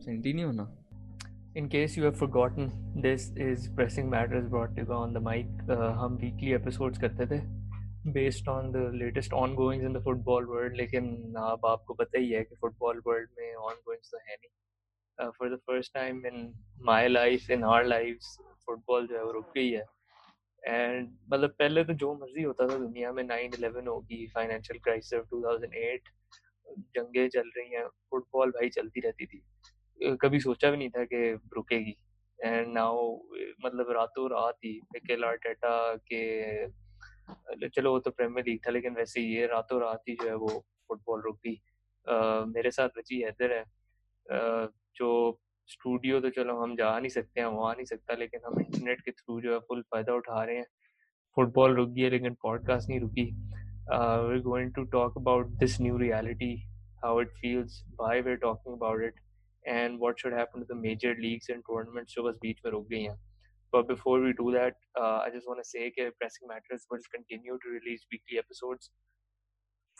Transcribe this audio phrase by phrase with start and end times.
[0.00, 0.64] Senti होना
[1.56, 2.68] in case you have forgotten
[3.02, 7.40] this is pressing matters brought to on the mic हम weekly episodes करते थे
[8.12, 11.08] based on the latest on goings in the football world लेकिन
[11.38, 15.30] अब आपको पता ही है कि फुटबॉल वर्ल्ड में ऑन गोइंग्स तो है नहीं.
[15.38, 16.52] For the first time in
[16.84, 18.18] my life in our life
[18.66, 19.84] football जो है वो रुक गई है.
[20.62, 25.28] एंड मतलब पहले तो जो मर्ज़ी होता था दुनिया में नाइन इलेवन होगी financial crisis
[25.30, 26.08] two thousand eight
[26.96, 29.42] जंगे चल रही हैं फुटबॉल भाई चलती रहती थी.
[30.22, 31.96] कभी सोचा भी नहीं था कि रुकेगी।
[32.38, 33.12] एंड नाउ
[33.64, 39.20] मतलब रातों रात ही मिकेल आर्टेटा के चलो वो तो प्रीमियर लीग था, लेकिन वैसे
[39.20, 40.48] ये रातों रात ही जो है वो
[40.88, 41.60] फुटबॉल रुक गई
[42.52, 43.64] मेरे साथ बची हैदर है।
[44.96, 49.00] जो स्टूडियो तो चलो हम जा नहीं सकते हैं वहाँ नहीं सकता, लेकिन हम इंटरनेट
[49.00, 50.66] के थ्रू जो है फुल फ़ायदा उठा रहे हैं।
[51.36, 53.24] फुटबॉल रुक गई है, लेकिन पॉडकास्ट नहीं रुकी।
[54.26, 56.54] We going to talk about this new reality
[57.04, 59.20] how it feels why we talking about it
[59.65, 62.87] and what should happen to the major leagues and tournaments जो बस बीच में रुक
[62.89, 63.17] गई हैं
[63.75, 67.07] but before we do that uh, I just want to say that pressing matters will
[67.15, 68.91] continue to release weekly episodes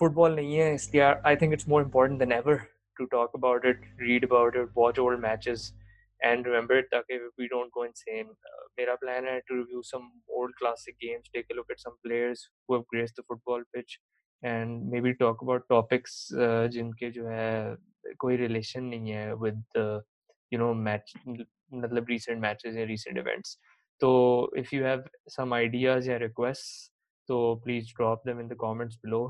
[0.01, 2.57] football नहीं है इसलिए I think it's more important than ever
[2.99, 5.65] to talk about it read about it watch old matches
[6.29, 7.05] and remember it that
[7.41, 10.05] we don't go insane uh, मेरा plan है to review some
[10.39, 13.99] old classic games take a look at some players who have graced the football pitch
[14.42, 16.28] And maybe talk about topics
[16.72, 17.76] जिनके जो है,
[18.18, 19.62] कोई relation नहीं है with,
[20.52, 23.58] you know, match मतलब recent matches या recent events.
[24.00, 24.10] तो
[24.58, 26.92] if you have some ideas या रिक्वेस्ट
[27.28, 29.24] तो please drop them in the comments below.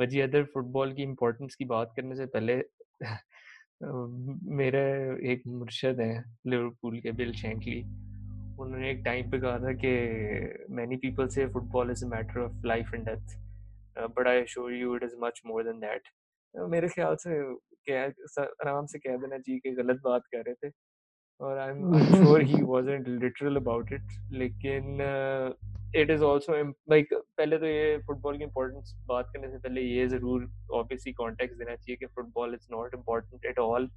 [0.00, 2.56] वजी अदर फुटबॉल की इम्पोर्टेंस की बात करने से पहले
[4.56, 4.82] मेरे
[5.32, 7.80] एक मुर्शद हैं, लिवरपूल के, बिल शेंकली
[8.60, 12.66] उन्होंने एक टाइम पे कहा था कि मैनी पीपल से football is a matter of
[12.66, 13.40] life and death
[13.96, 16.08] but I sure you it is much more than that
[16.54, 17.42] मेरे ख्याल से
[17.88, 20.70] कह आराम से कह देना चाहिए कि गलत बात कर रहे थे।
[21.40, 25.00] और I am sure he wasn't literal about it लेकिन
[25.96, 30.06] इट इज़ आल्सो लाइक पहले तो ये फुटबॉल की इंपॉर्टेंस बात करने से पहले ये
[30.08, 30.44] ज़रूर
[30.74, 33.90] ऑब्वियसली कॉन्टेक्स्ट देना चाहिए कि football is not important at all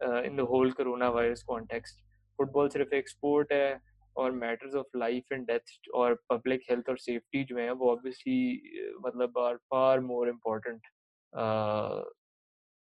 [0.00, 2.00] in the whole corona virus context
[2.38, 3.68] football सिर्फ़ एक स्पोर्ट है
[4.20, 8.40] और matters of life and death और पब्लिक हेल्थ और सेफ्टी जो है वो ऑब्वियसली
[9.04, 10.88] मतलब आर फार मोर इम्पोर्टेंट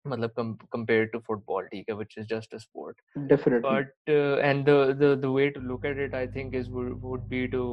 [0.05, 4.71] मतलब कंपेयर टू फुटबॉल ठीक है which is just a sport definitely but and the
[5.01, 7.65] the the way to look at it I think is would be to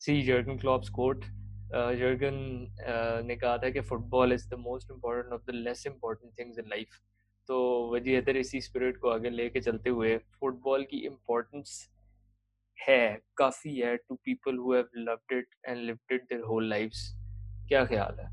[0.00, 1.24] see Jurgen Klopp's quote
[1.72, 2.36] Jurgen
[3.26, 6.68] ने कहा था कि football is the most important of the less important things in
[6.68, 7.00] life
[7.48, 7.56] तो
[7.94, 11.72] वजी इधर इसी spirit को आगे लेके चलते हुए फुटबॉल की इम्पोर्टेंस
[12.78, 17.14] है, काफ़ी है to people who have loved it and lived it their whole lives
[17.68, 18.28] क्या ख्याल है?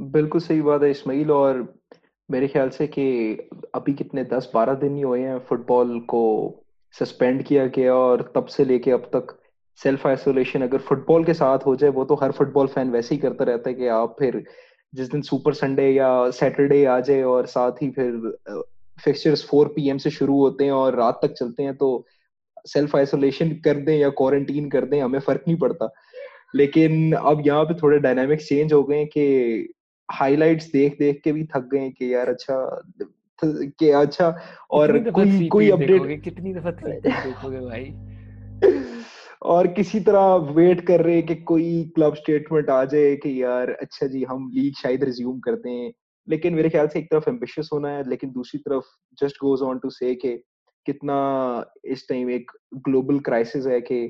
[0.00, 1.80] बिल्कुल सही बात है इस्माइल और
[2.30, 3.32] मेरे ख्याल से कि
[3.74, 6.22] अभी कितने दस बारह दिन ही हुए हैं फुटबॉल को
[6.98, 9.38] सस्पेंड किया गया और तब से लेके अब तक
[9.76, 13.20] सेल्फ आइसोलेशन अगर फुटबॉल के साथ हो जाए, वो तो हर फुटबॉल फ़ैन वैसे ही
[13.20, 14.44] करता रहता है कि आप फिर
[14.94, 18.38] जिस दिन सुपर संडे या सैटरडे आ जाए और साथ ही फिर
[19.04, 22.06] फिक्सचर्स फोर पीएम से शुरू होते हैं और रात तक चलते हैं तो
[22.66, 25.94] सेल्फ आइसोलेशन कर दें या क्वारंटीन कर दें हमें फ़र्क नहीं पड़ता।
[26.54, 29.68] लेकिन अब यहाँ पे थोड़े डायनामिक्स चेंज हो गए कि
[30.10, 32.82] हाइलाइट्स देख देख के भी थक गए कि यार अच्छा
[33.44, 34.38] कि अच्छा
[34.70, 37.94] और कोई कोई अपडेट कितनी दफ़ा देखोगे भाई?
[39.42, 43.70] और किसी तरह वेट कर रहे हैं कि कोई क्लब स्टेटमेंट आ जाए कि यार
[43.70, 45.92] अच्छा जी हम लीग शायद रिज्यूम करते हैं
[46.28, 48.84] लेकिन मेरे ख्याल से एक तरफ़ एम्बिशियस होना है लेकिन दूसरी तरफ़
[49.20, 50.42] जस्ट गोज ऑन टू से कि
[50.86, 51.16] कितना
[51.84, 52.50] इस टाइम एक
[52.88, 54.02] ग्लोबल क्राइसिस है कि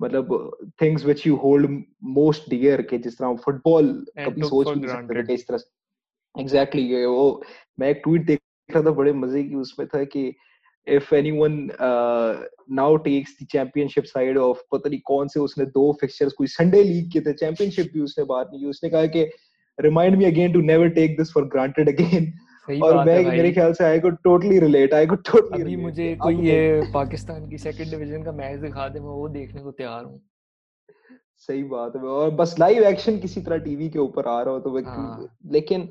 [0.00, 1.82] मतलब things which you hold
[2.18, 7.04] most dear के जिस तरह फुटबॉल कभी सोच भी नहीं सकते थे इस तरह एग्जैक्टली
[7.06, 7.42] वो
[7.80, 8.40] मैं एक ट्वीट देख
[8.70, 10.32] रहा था बड़े मज़े की उसमें था कि
[10.86, 15.92] if anyone uh, now takes the championship side of पता नहीं कौन से उसने दो
[16.00, 19.22] फिक्सचर्स कोई संडे लीग के थे चैंपियनशिप भी उसने बात नहीं की उसने कहा कि
[19.78, 21.88] remind me again to never take this for granted
[22.68, 26.14] again और मैं मेरे ख्याल से I could totally relate I could totally अभी मुझे
[26.20, 30.04] कोई ये पाकिस्तान की सेकंड डिवीज़न का मैच दिखा दे मैं वो देखने को तैयार
[30.04, 30.20] हूँ।
[31.48, 34.60] सही बात है। और बस लाइव एक्शन किसी तरह टीवी के ऊपर आ रहा हो
[34.60, 35.28] तो हाँ.
[35.52, 35.88] लेकिन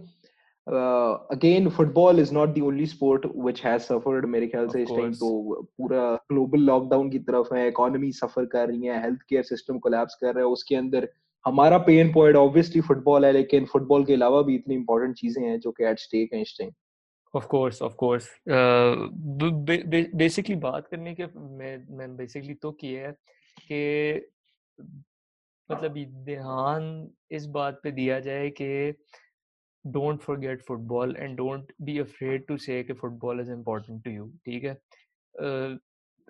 [0.68, 5.12] again football is not the only sport which has suffered मेरे ख्याल से इस टाइम
[5.14, 5.32] तो
[5.78, 10.16] पूरा ग्लोबल लॉकडाउन की तरफ़ है इकोनॉमी सफ़र कर रही है हेल्थ केयर सिस्टम कोलैप्स
[10.22, 11.08] कर रहा है उसके अंदर
[11.46, 15.60] हमारा पेन पॉइंट ऑब्वियसली फुटबॉल है, लेकिन फुटबॉल के अलावा भी इतनी इंपॉर्टेंट चीज़ें हैं
[15.60, 16.72] जो कि एट स्टेक हैं इस time
[17.34, 18.30] of course of course
[20.16, 23.12] basically बात करने के, मैं मैं बेसिकली तो किया है
[23.58, 24.28] कि
[25.70, 25.94] मतलब
[26.26, 28.94] ध्यान इस बात पे दिया जाए कि
[29.86, 34.64] don't forget football and don't be afraid to say football is important to you ठीक
[34.64, 34.78] है?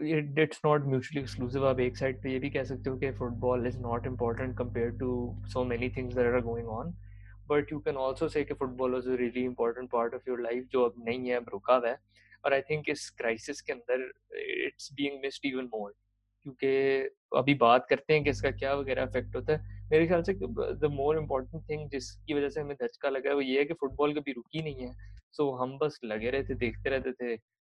[0.01, 3.68] इट्स नॉट म्यूचुअली एक्सक्लूसिव आप एक साइड पे ये भी कह सकते हो कि football
[3.68, 5.12] is not important compare to
[5.54, 6.92] so many things that are going on
[7.50, 10.84] but you can also say football is a really important part of your life जो
[10.86, 11.98] अब नहीं है अब रुका हुआ है.
[12.45, 14.12] और आई थिंक इस क्राइसिस के अंदर
[14.66, 15.94] it's being missed even more
[16.46, 19.88] क्योंकि अभी बात करते हैं कि इसका क्या वगैरह इफ़ेक्ट होता है.
[19.92, 23.42] मेरे ख्याल से द मोर इम्पोर्टेंट थिंग जिसकी वजह से हमें धचका लगा है वो
[23.42, 24.94] ये है कि फुटबॉल कभी रुकी नहीं है.
[25.31, 27.36] सो so, हम बस लगे रहते देखते रहते थे.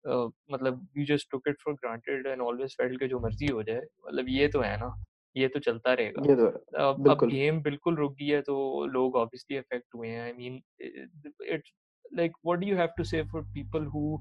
[0.07, 3.81] मतलब we just took it for granted and always felt के जो मर्ज़ी हो जाए
[4.07, 4.93] मतलब ये तो है ना
[5.35, 6.45] ये तो चलता रहेगा। ये तो
[6.79, 10.61] अब अब गेम बिल्कुल रुक गई है तो लोग ऑब्वियसली अफेक्ट हुए हैं I mean
[10.81, 11.73] it's
[12.13, 14.17] like what do you have to say for people who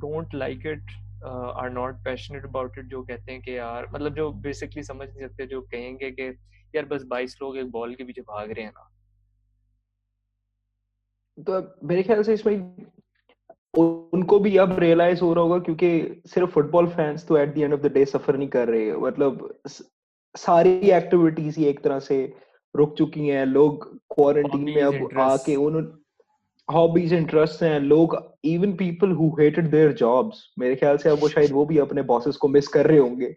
[0.00, 0.90] don't like it
[1.24, 5.26] are not passionate about it जो कहते हैं कि यार मतलब जो बेसिकली समझ नहीं
[5.28, 6.28] सकते जो कहेंगे कि
[6.74, 8.90] यार बस 22 लोग एक बॉल के पीछे भाग रहे हैं ना।
[11.38, 12.54] तो मेरे ख्याल से इसमें
[13.76, 15.88] उनको भी अब रियलाइज़ हो रहा होगा क्योंकि
[16.26, 19.48] सिर्फ़ फुटबॉल फैंस तो at the end of the day suffer नहीं कर रहे। मतलब
[20.34, 22.18] सारी एक्टिविटीज़ ही एक तरह से
[22.74, 23.84] रुक चुकी हैं। लोग
[24.14, 25.88] क्वारंटीन में अब आके उन्होंने
[26.68, 31.28] हॉबीज इंटरेस्ट हैं। लोग even people who hated their jobs मेरे ख्याल से अब वो
[31.28, 33.34] शायद वो भी अपने बॉसेस को मिस कर रहे होंगे।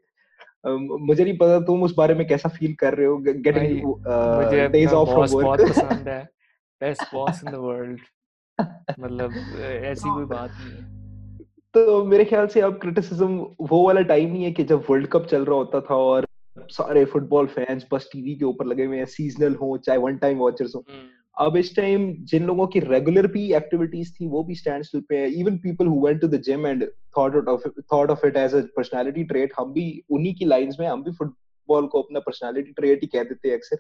[0.66, 5.10] मुझे नहीं पता तुम उस बारे में कैसा फील कर रहे हो। Getting days off
[5.10, 5.62] from work
[6.82, 8.00] best boss in the world
[8.60, 10.88] मतलब ऐसी कोई बात नहीं है।
[11.76, 15.26] तो मेरे ख्याल से अब क्रिटिसिज्म वो वाला टाइम नहीं है कि जब वर्ल्ड कप
[15.26, 16.26] चल रहा होता था और
[16.70, 20.38] सारे फुटबॉल फैंस बस टीवी के ऊपर लगे हुए हैं सीजनल हो चाहे वन टाइम
[20.38, 20.84] वॉचर्स हो।
[21.38, 25.18] अब इस टाइम जिन लोगों की रेगुलर भी एक्टिविटीज़ थी वो भी स्टैंड स्टिल पे
[25.18, 26.84] है। Even people who went to the gym and
[27.18, 30.88] thought of thought of it as a personality trait हम भी उन्हीं की लाइंस में
[30.88, 33.78] हम भी फुटबॉल को अपना पर्सनालिटी ट्रेट ही कह देते हैं अक्सर।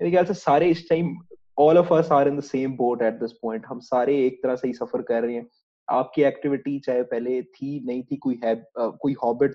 [0.00, 1.14] मेरे ख्याल से सारे इस time
[1.58, 4.56] all of us are in the same boat at this point हम सारे एक तरह
[4.56, 5.46] से ही सफ़र कर रहे हैं।
[5.88, 9.54] आपकी एक्टिविटी चाहे पहले थी नहीं थी कोई है कोई हॉबिट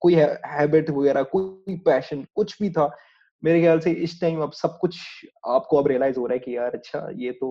[0.00, 2.90] कोई हैबिट वगैरह कोई पैशन कुछ भी था
[3.42, 4.98] मेरे ख्याल से इस टाइम अब सब कुछ
[5.48, 7.48] आपको अब रियलाइज़ हो रहा है कि यार अच्छा ये तो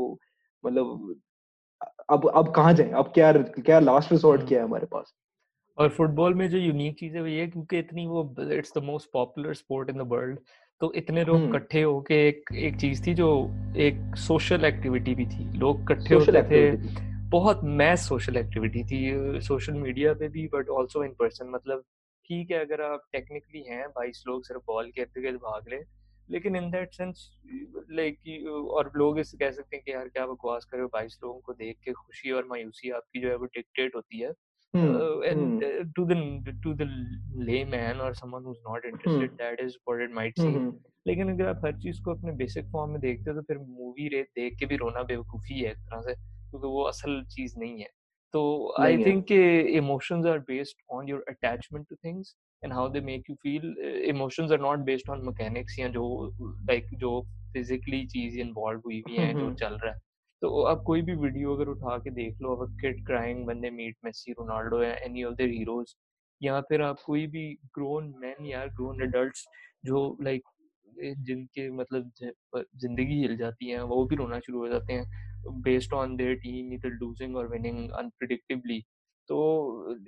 [0.64, 1.16] मतलब
[2.10, 2.90] अब अब कहाँ जाए?
[2.92, 5.14] अब क्या क्या लास्ट रिसोर्ट क्या है हमारे पास?
[5.78, 9.10] और फुटबॉल में जो यूनिक चीज़ है वो ये क्योंकि इतनी वो it's the most
[9.14, 10.40] popular sport in the world
[10.82, 13.28] तो इतने लोग इकट्ठे होके एक एक चीज़ थी जो
[13.78, 16.72] एक सोशल एक्टिविटी भी थी। लोग इकट्ठे होते थे।
[17.30, 21.84] बहुत मैस सोशल एक्टिविटी थी। सोशल मीडिया पे भी बट ऑल्सो इन पर्सन मतलब
[22.30, 25.82] ठीक है अगर आप टेक्निकली हैं बाईस लोग सिर्फ़ बॉल के इर्द गिर्द भाग रहे
[26.32, 27.32] लेकिन इन दैट सेंस
[27.92, 28.20] लाइक
[28.72, 31.78] और लोग इस कह सकते हैं कि यार क्या बकवास करे बाईस लोगों को देख
[31.86, 34.32] के खुशी और मायूसी आपकी जो है वो डिक्टेट होती है।
[34.78, 35.64] And
[35.96, 36.14] to the
[36.64, 36.90] to the
[37.48, 39.38] layman or someone who's not interested hmm.
[39.38, 40.56] that is what it might seem.
[40.56, 40.72] hmm.
[41.08, 44.08] लेकिन अगर आप हर चीज़ को अपने बेसिक फॉर्म में देखते हो तो फिर मूवी
[44.08, 47.80] रे देख के भी रोना बेवकूफ़ी है एक तरह से क्योंकि वो असल चीज़ नहीं
[47.80, 47.90] है।
[48.34, 53.30] तो I think emotions are based on your attachment to things and how they make
[53.30, 53.76] you feel
[54.06, 56.06] emotions are not based on mechanics या जो
[56.70, 57.22] लाइक जो
[57.54, 60.00] फिजिकली चीज़ इन्वॉल्व हुई हुई है जो चल रहा है।
[60.42, 63.96] तो आप कोई भी वीडियो अगर उठा के देख लो अब kid crying they meet
[64.06, 65.96] Messi, Ronaldo या any of their heroes
[66.42, 69.46] या फिर आप कोई भी ग्रोन मैन या ग्रोन एडल्ट्स
[69.86, 70.44] जो लाइक
[71.20, 72.12] जिनके मतलब
[72.54, 76.74] ज़िंदगी हिल जाती है वो भी रोना शुरू हो जाते हैं बेस्ड ऑन देयर टीम
[76.74, 78.80] इधर लूजिंग और विनिंग अनप्रिडिक्टिवली
[79.30, 79.40] तो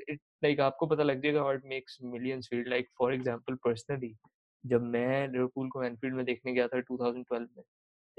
[0.09, 4.15] इट लाइक आपको पता लग जाएगा it makes millions feel like for example personally
[4.63, 7.63] जब मैं लिवरपूल को एनफील्ड में देखने गया था 2012 में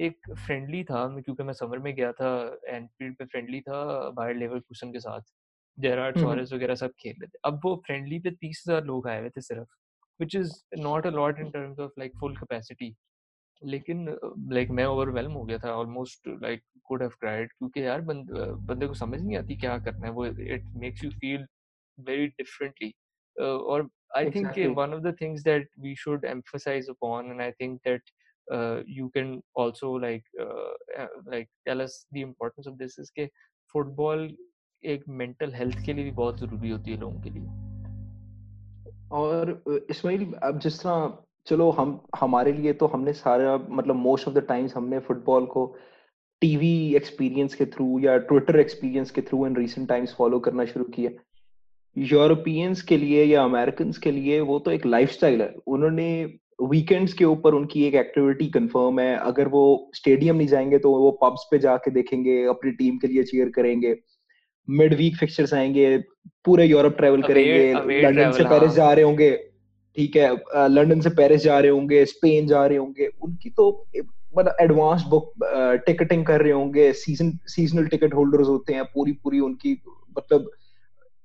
[0.00, 2.30] एक फ्रेंडली था क्योंकि मैं समर में गया था
[2.68, 5.20] एनफील्ड पे फ्रेंडली था बायर लेवल कुशन के साथ
[5.78, 9.20] जेरार्ड सॉरेस वगैरह सब खेल रहे थे। अब वो फ्रेंडली पे तीस हज़ार लोग आए
[9.20, 9.68] हुए थे सिर्फ़
[10.20, 12.94] which is not a lot in terms of like full capacity
[13.62, 18.00] लेकिन लाइक like, मैं ओवरवेलम हो गया था almost like could have cried क्योंकि यार
[18.00, 21.46] बंद, बंदे को समझ नहीं आती क्या करना है वो it makes you feel
[21.98, 22.92] very differently
[23.36, 27.78] और I think one of the things that we should emphasise upon and I think
[27.78, 28.10] that
[28.88, 33.26] you can also like uh, like tell us the importance of this is कि
[33.72, 34.36] फुटबॉल
[34.84, 37.46] एक mental health के लिए भी बहुत ज़रूरी होती है लोगों के लिए।
[39.12, 44.34] और इस्माइल अब जिस तरह चलो हम हमारे लिए तो हमने सारा मतलब मोस्ट ऑफ़
[44.34, 45.76] द टाइम्स हमने फुटबॉल को
[46.40, 50.84] टीवी एक्सपीरियंस के थ्रू या ट्विटर एक्सपीरियंस के through in recent times follow करना शुरू
[50.84, 51.10] किया।
[51.96, 57.24] यूरोपियंस के लिए या अमेरिकन के लिए वो तो एक लाइफस्टाइल है। उन्होंने वीकेंड्स के
[57.24, 61.58] ऊपर उनकी एक एक्टिविटी कंफर्म है। अगर वो स्टेडियम नहीं जाएँगे तो वो पब्स पे
[61.58, 63.96] जाके देखेंगे अपनी टीम के लिए चीयर करेंगे।
[64.68, 65.96] मिड वीक फिक्चर्स आएँगे
[66.44, 69.30] पूरे यूरोप ट्रेवल करेंगे। लंदन से पेरिस जा रहे होंगे
[69.96, 70.30] ठीक है।
[70.68, 73.86] लंदन से पेरिस जा रहे होंगे स्पेन जा रहे होंगे। उनकी तो
[74.36, 75.32] मतलब एडवांस बुक
[75.86, 79.72] टिकटिंग कर रहे होंगे। सीज़न सीजनल टिकट होल्डर्स होते हैं पूरी पूरी उनकी
[80.18, 80.50] मतलब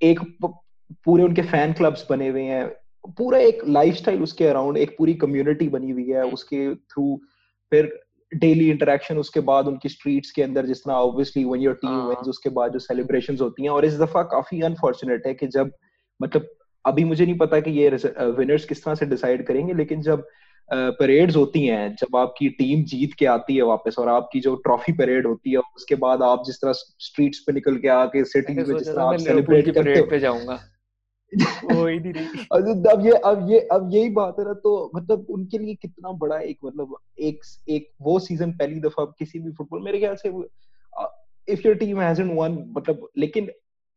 [0.01, 2.65] एक पूरे उनके फ़ैन क्लब्स बने हुए हैं।
[3.07, 7.21] पूरा एक लाइफस्टाइल उसके अराउंड एक पूरी कम्युनिटी बनी हुई है उसके थ्रू
[7.71, 7.99] फिर
[8.35, 12.27] डेली इंटरेक्शन उसके बाद उनकी स्ट्रीट्स के अंदर जिस तरह obviously when your team wins
[12.27, 15.71] उसके बाद जो सेलिब्रेशंस होती हैं और इस दफ़ा काफ़ी अनफॉर्चुनेट है कि जब
[16.21, 16.47] मतलब
[16.85, 20.27] अभी मुझे नहीं पता कि ये विनर्स किस तरह से डिसाइड करेंगे लेकिन जब
[20.73, 24.93] परेड्स होती हैं जब आपकी टीम जीत के आती है वापस और आपकी जो ट्रॉफी
[24.93, 28.63] परेड होती है उसके बाद आप जिस तरह स्ट्रीट्स पे निकल के आके सिटी में
[28.63, 30.05] जिस तरह आप सेलिब्रेट करते हो।
[31.89, 35.75] ही नहीं अब ये अब ये अब यही बात है ना तो मतलब उनके लिए
[35.75, 37.39] कितना बड़ा एक मतलब एक
[37.69, 40.29] एक वो सीज़न पहली दफ़ा किसी भी फुटबॉल मेरे ख्याल से
[41.47, 43.51] if your team hasn't won मतलब लेकिन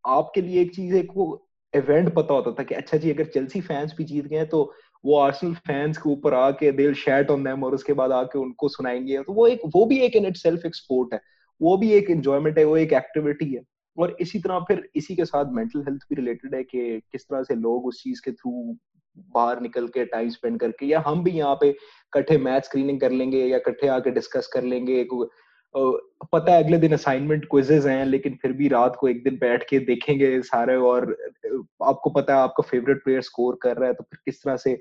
[0.07, 3.61] आपके लिए एक चीज़ एक वो इवेंट पता होता था कि अच्छा जी अगर चेल्सी
[3.61, 4.73] फैंस भी जीत गए तो
[5.04, 8.68] वो आर्सेनल फैंस के ऊपर आके दिल शैट ऑन देम और उसके बाद आके उनको
[8.68, 11.21] सुनाएँगे। तो वो एक वो भी एक इन इट सेल्फ एक स्पोर्ट है।
[11.62, 13.61] वो भी एक एंजॉयमेंट है वो एक एक्टिविटी है।
[13.98, 17.42] और इसी तरह फिर इसी के साथ मेंटल हेल्थ भी रिलेटेड है कि किस तरह
[17.42, 18.76] से लोग उस चीज़ के थ्रू
[19.34, 21.72] बाहर निकल के टाइम स्पेंड करके, या हम भी यहाँ पे
[22.12, 25.04] कट्ठे मैच स्क्रीनिंग कर लेंगे या कट्ठे आके डिस्कस कर लेंगे
[25.74, 29.64] पता है अगले दिन असाइनमेंट क्विजेज हैं, लेकिन फिर भी रात को एक दिन बैठ
[29.70, 31.04] के देखेंगे सारे और
[31.84, 34.72] आपको पता है आपका फेवरेट प्लेयर स्कोर कर रहा है तो फिर किस तरह से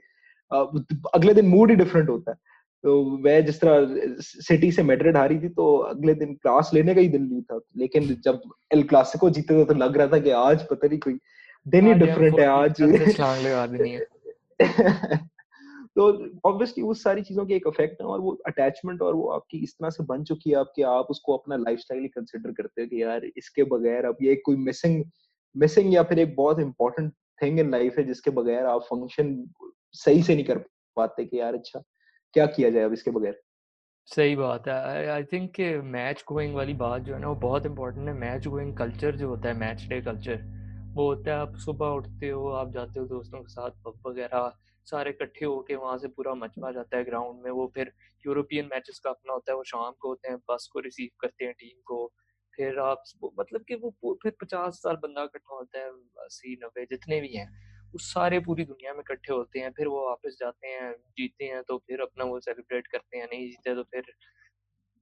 [0.51, 2.37] अगले दिन मूड ही डिफरेंट होता है।
[2.83, 7.01] तो मैं जिस तरह सिटी से मेड्रिड हारी थी तो अगले दिन क्लास लेने का
[7.01, 8.41] ही दिल नहीं था। लेकिन जब
[8.73, 11.19] एल क्लासिको जीते थे तो लग रहा था कि आज पता नहीं कोई
[11.67, 12.81] दिन ही डिफरेंट है आज।
[15.95, 19.57] तो ऑब्वियसली उस सारी चीज़ों के एक इफ़ेक्ट है और वो अटैचमेंट और वो आपकी
[19.57, 22.87] इस तरह से बन चुकी है आपके आप उसको अपना लाइफस्टाइल ही कंसिडर करते हो
[22.87, 25.05] कि यार इसके बगैर अब ये कोई मिसिंग
[25.57, 29.49] मिसिंग या फिर एक बहुत इंपॉर्टेंट थिंग इन लाइफ है जिसके बगैर आप फ़ंक्शन
[29.93, 30.57] सही से नहीं कर
[30.95, 31.83] पाते कि यार अच्छा
[32.33, 33.41] क्या किया जाए अब इसके बगैर?
[34.09, 38.07] सही बात है। आई थिंक मैच गोइंग वाली बात जो है ना वो बहुत इंपॉर्टेंट
[38.07, 40.41] है। मैच गोइंग कल्चर जो होता है मैच डे कल्चर
[40.95, 44.51] वो होता है आप सुबह उठते हो, आप जाते हो दोस्तों के साथ पब वगैरह,
[44.87, 47.91] सारे इकट्ठे होके वहाँ से पूरा मचवा जाता है ग्राउंड में। वो फिर
[48.25, 51.45] यूरोपियन मैचेस का अपना होता है, वो शाम को होते हैं बस को रिसीव करते
[51.45, 52.05] हैं टीम को।
[52.53, 53.03] फिर आप
[53.39, 55.89] मतलब कि वो फिर पचास साल बंदा इकट्ठा होता है,
[56.25, 57.47] अस्सी, नब्बे, जितने भी हैं।
[57.87, 61.61] वो सारे पूरी दुनिया में इकट्ठे होते हैं फिर वो वापस जाते हैं जीते हैं
[61.63, 64.11] तो फिर अपना वो सेलिब्रेट करते हैं नहीं जीते तो फिर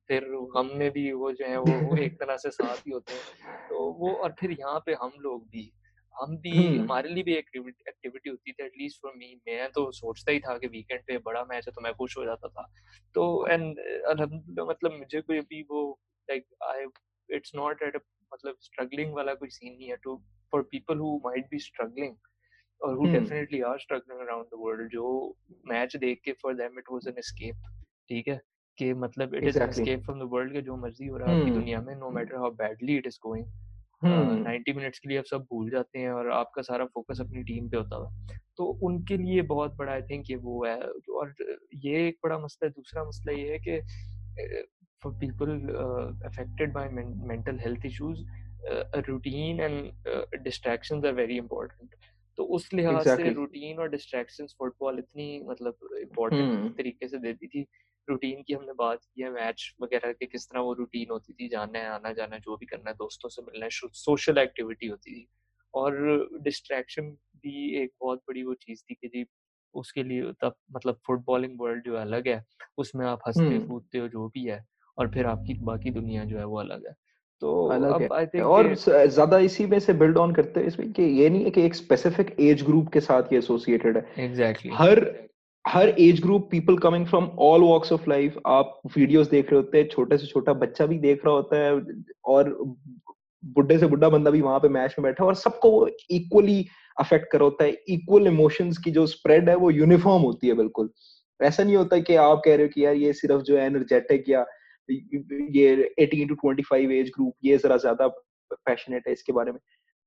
[0.09, 0.25] फिर
[0.57, 3.89] हम में भी वो जो है वो एक तरह से साथ ही होते हैं तो
[3.93, 5.71] वो और फिर यहाँ पे हम लोग भी
[6.15, 9.89] हम भी हम्म। हमारे लिए भी एक एक्टिविटी होती थी एटलीस्ट फॉर मी मैं तो
[9.91, 12.67] सोचता ही था कि वीकेंड पे बड़ा मैच है तो मैं खुश हो जाता था
[13.15, 13.79] तो एंड
[14.61, 15.81] मतलब मुझे कोई भी वो
[16.27, 16.85] like I
[17.29, 17.97] it's not at
[18.31, 20.15] मतलब स्ट्रगलिंग वाला कोई सीन नहीं है to
[20.53, 22.15] for people who might be struggling
[22.85, 25.05] और who definitely are struggling around the world जो
[25.67, 27.71] मैच देख के for them it was an escape
[28.09, 28.39] ठीक है?
[28.77, 31.35] कि मतलब it is an escape from the world के जो मर्ज़ी हो रहा है
[31.35, 33.45] आपकी हम्म। दुनिया में no matter how badly it is going
[34.03, 37.69] ninety minutes के लिए आप सब भूल जाते हैं और आपका सारा फोकस अपनी टीम
[37.69, 40.77] पे होता था तो उनके लिए बहुत बड़ा आई थिंक ये वो है
[41.13, 41.33] और
[41.85, 43.79] ये एक बड़ा मसला है दूसरा मसला ये है कि
[45.03, 45.49] for people
[46.25, 48.25] affected by mental health issues
[49.07, 51.95] routine and distractions are very important
[52.37, 53.25] तो उस लिहाज exactly.
[53.25, 56.77] से रूटीन और डिस्ट्रैक्शंस फुटबॉल इतनी मतलब इम्पोर्टेंट hmm.
[56.77, 57.65] तरीके से देती थी
[58.09, 61.47] रूटीन की हमने बात की है मैच वगैरह की किस तरह वो रूटीन होती थी
[61.47, 65.11] जाना है आना जाना जो भी करना है दोस्तों से मिलना है सोशल एक्टिविटी होती
[65.11, 65.27] थी
[65.73, 65.95] और
[66.41, 69.25] डिस्ट्रैक्शन भी एक बहुत बड़ी वो चीज़ थी कि जी
[69.73, 72.45] उसके लिए तब मतलब फुटबॉलिंग वर्ल्ड जो अलग है
[72.77, 74.65] उसमें आप हँसते कूदते हो जो भी है
[74.97, 76.95] और फिर आपकी बाकी दुनिया जो है वो अलग है
[77.41, 78.01] तो अलग
[78.35, 81.51] है। और ज़्यादा इसी में से बिल्ड ऑन करते हैं इसमें कि ये नहीं है
[81.51, 84.81] कि एक स्पेसिफिक एज ग्रुप के साथ ये एसोसिएटेड है। Exactly exactly.
[84.81, 85.23] हर
[85.65, 89.77] हर age group people coming from all walks of life आप वीडियोस देख रहे होते
[89.77, 91.81] हैं छोटे से छोटा बच्चा भी देख रहा होता है
[92.25, 92.49] और
[93.43, 96.65] बुढ़े से बुढ़ा बंदा भी वहाँ पे मैच में बैठा और सबको वो इक्वली
[96.97, 100.89] अफेक्ट कर होता है। इक्वल इमोशंस की जो स्प्रेड है वो यूनिफॉर्म होती है बिल्कुल।
[101.39, 104.29] ऐसा नहीं होता कि आप कह रहे हो कि यार ये सिर्फ़ जो है एनर्जेटिक
[104.29, 104.45] या
[104.89, 109.59] ये 18 टू 25 एज ग्रुप ये जरा ज़्यादा पैशनेट है इसके बारे में।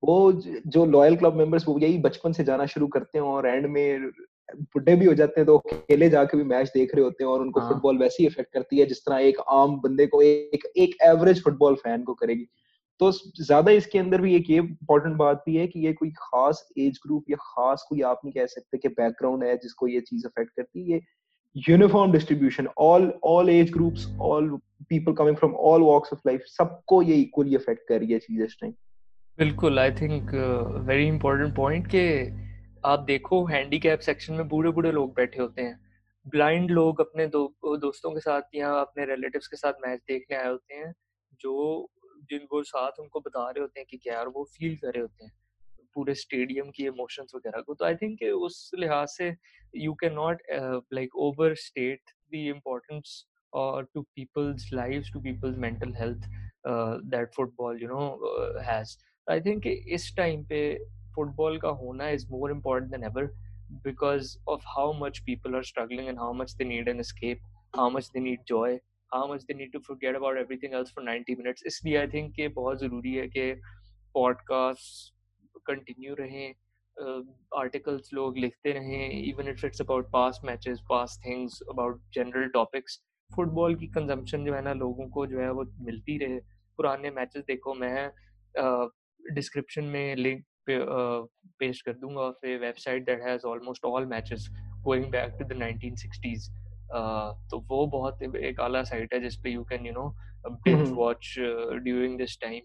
[0.02, 0.32] वो
[0.66, 4.10] जो लॉयल क्लब मेंबर्स वो यही बचपन से जाना शुरू करते हैं और एंड में
[4.74, 7.40] बुढ़े भी हो जाते हैं तो अकेले जाके भी मैच देख रहे होते हैं और
[7.40, 7.60] उनको.
[7.62, 11.42] फुटबॉल वैसे ही इफ़ेक्ट करती है जिस तरह एक आम बंदे को एक एक एवरेज
[11.44, 12.46] फुटबॉल फ़ैन को करेगी।
[13.00, 16.66] तो ज़्यादा इसके अंदर भी एक ये इंपॉर्टेंट बात भी है कि ये कोई खास
[16.78, 20.26] एज ग्रुप या खास कोई आप नहीं कह सकते कि बैकग्राउंड है जिसको ये चीज़
[20.26, 21.00] अफेक्ट करती है। ये
[21.68, 24.50] uniform distribution all all age groups all
[24.88, 28.42] people coming from all walks of life सबको ये इक्वली अफेक्ट कर रही है चीज़
[28.42, 28.72] इस टाइम
[29.38, 30.30] बिल्कुल I think
[30.88, 32.04] very important point के
[32.84, 35.80] आप देखो हैंडीकैप सेक्शन में बूढ़े बूढ़े लोग बैठे होते हैं।
[36.28, 40.48] ब्लाइंड लोग अपने दो, दोस्तों के साथ या अपने रिलेटिव्स के साथ मैच देखने आए
[40.48, 40.92] होते हैं,
[41.40, 41.88] जो
[42.30, 45.00] जिन वो साथ उनको बता रहे होते हैं कि क्या यार वो फील कर रहे
[45.00, 45.32] होते हैं।
[45.94, 49.34] पूरे स्टेडियम की इमोशंस वगैरह को तो आई थिंक उस लिहाज से
[49.84, 50.42] you can not
[50.94, 51.16] like
[51.64, 56.28] overstate the importance और to people's lives to people's mental health
[57.14, 60.62] that football you know has I think इस टाइम पे
[61.14, 63.30] फुटबॉल का होना is more important than ever
[63.82, 67.40] because of how much people are struggling and how much they need an escape,
[67.74, 68.78] how much they need joy,
[69.12, 71.62] how much they need to forget about everything else for 90 minutes.
[71.66, 73.52] इसलिए आई think कि बहुत ज़रूरी है कि
[74.14, 75.12] podcast
[75.70, 76.54] continue रहें
[77.58, 83.00] articles लोग लिखते रहें even if it's about past matches past things about general topics
[83.30, 86.38] football की कंजम्पशन जो है ना लोगों को जो है वो मिलती रहे।
[86.78, 88.10] पुराने मैचेस देखो मैं
[89.34, 90.78] डिस्क्रिप्शन में लिंक पे
[91.58, 94.48] पेस्ट कर दूँगा फिर website that has almost all matches
[94.84, 96.48] going back to the 1960s
[97.50, 100.08] तो वो बहुत एक आला साइट है जिसपे you can you know
[100.48, 102.60] binge watch during this time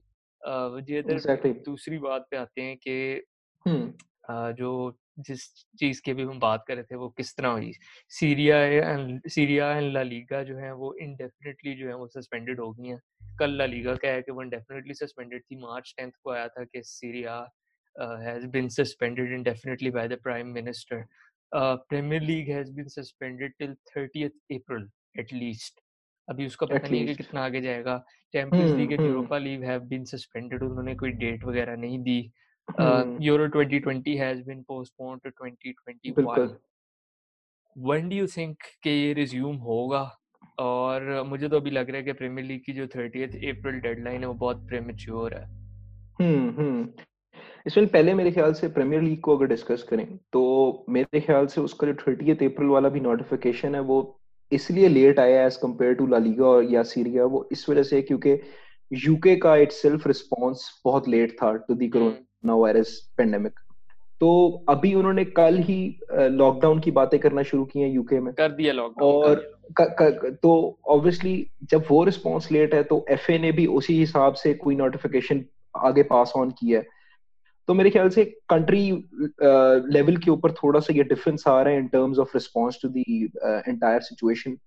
[0.47, 3.23] जी इधर दूसरी बात पे आते हैं कि
[4.31, 5.43] जो जिस
[5.79, 7.71] चीज़ के भी हम बात कर रहे थे वो किस तरह हुई?
[8.09, 12.71] Serie A and Serie A and La Liga जो है वो इनडेफिनेटली जो है वो सस्पेंडेड हो
[12.71, 12.99] गई हैं।
[13.39, 16.63] कल ला लीगा क्या है कि वो इनडेफिनेटली सस्पेंडेड थी। मार्च टेंथ को आया था
[16.63, 17.37] कि Serie A
[18.01, 20.99] has been suspended the prime minister
[21.51, 24.85] uh, premier league has been suspended till 30th april
[25.19, 25.82] at least
[26.29, 27.97] अभी उसका पता नहीं है कि कितना आगे जाएगा।
[28.33, 32.31] Champions League and Europa League have been suspended उन्होंने कोई डेट वगैरह नहीं दी।
[33.21, 36.57] Euro 2020 has been postponed to 2021
[37.77, 40.19] when do you think कि ये रिज्यूम होगा?
[40.59, 44.21] और मुझे तो अभी लग रहा है कि प्रीमियर लीग की जो 30th अप्रैल डेडलाइन
[44.21, 45.45] है वो बहुत प्रीमेच्योर है।
[46.21, 46.89] हम्म हम्म।
[47.67, 51.61] इसमें पहले मेरे ख्याल से प्रीमियर लीग को अगर डिस्कस करें तो मेरे ख्याल से
[51.61, 54.01] उसका जो थर्टी अप्रैल वाला भी नोटिफिकेशन है वो
[54.53, 58.39] इसलिए लेट आया एज कंपेयर टू लालीगा और या सीरिया वो इस वजह से क्योंकि
[58.91, 63.59] यूके का इट सेल्फ रिस्पॉन्स बहुत लेट था to the corona virus pandemic
[64.21, 64.31] तो
[64.69, 65.77] अभी उन्होंने कल ही
[66.11, 69.35] लॉकडाउन की बातें करना शुरू की हैं यूके में। कर दिया लॉकडाउन और
[69.79, 71.35] क, क, तो ऑब्वियसली
[71.71, 75.43] जब वो रिस्पॉन्स लेट है तो एफए ने भी उसी हिसाब से कोई नोटिफिकेशन
[75.75, 76.85] आगे पास ऑन किया है।
[77.67, 78.91] तो मेरे ख्याल से कंट्री
[79.93, 82.89] लेवल के ऊपर थोड़ा सा ये डिफरेंस आ रहा है in terms of response to
[82.89, 84.57] the entire situation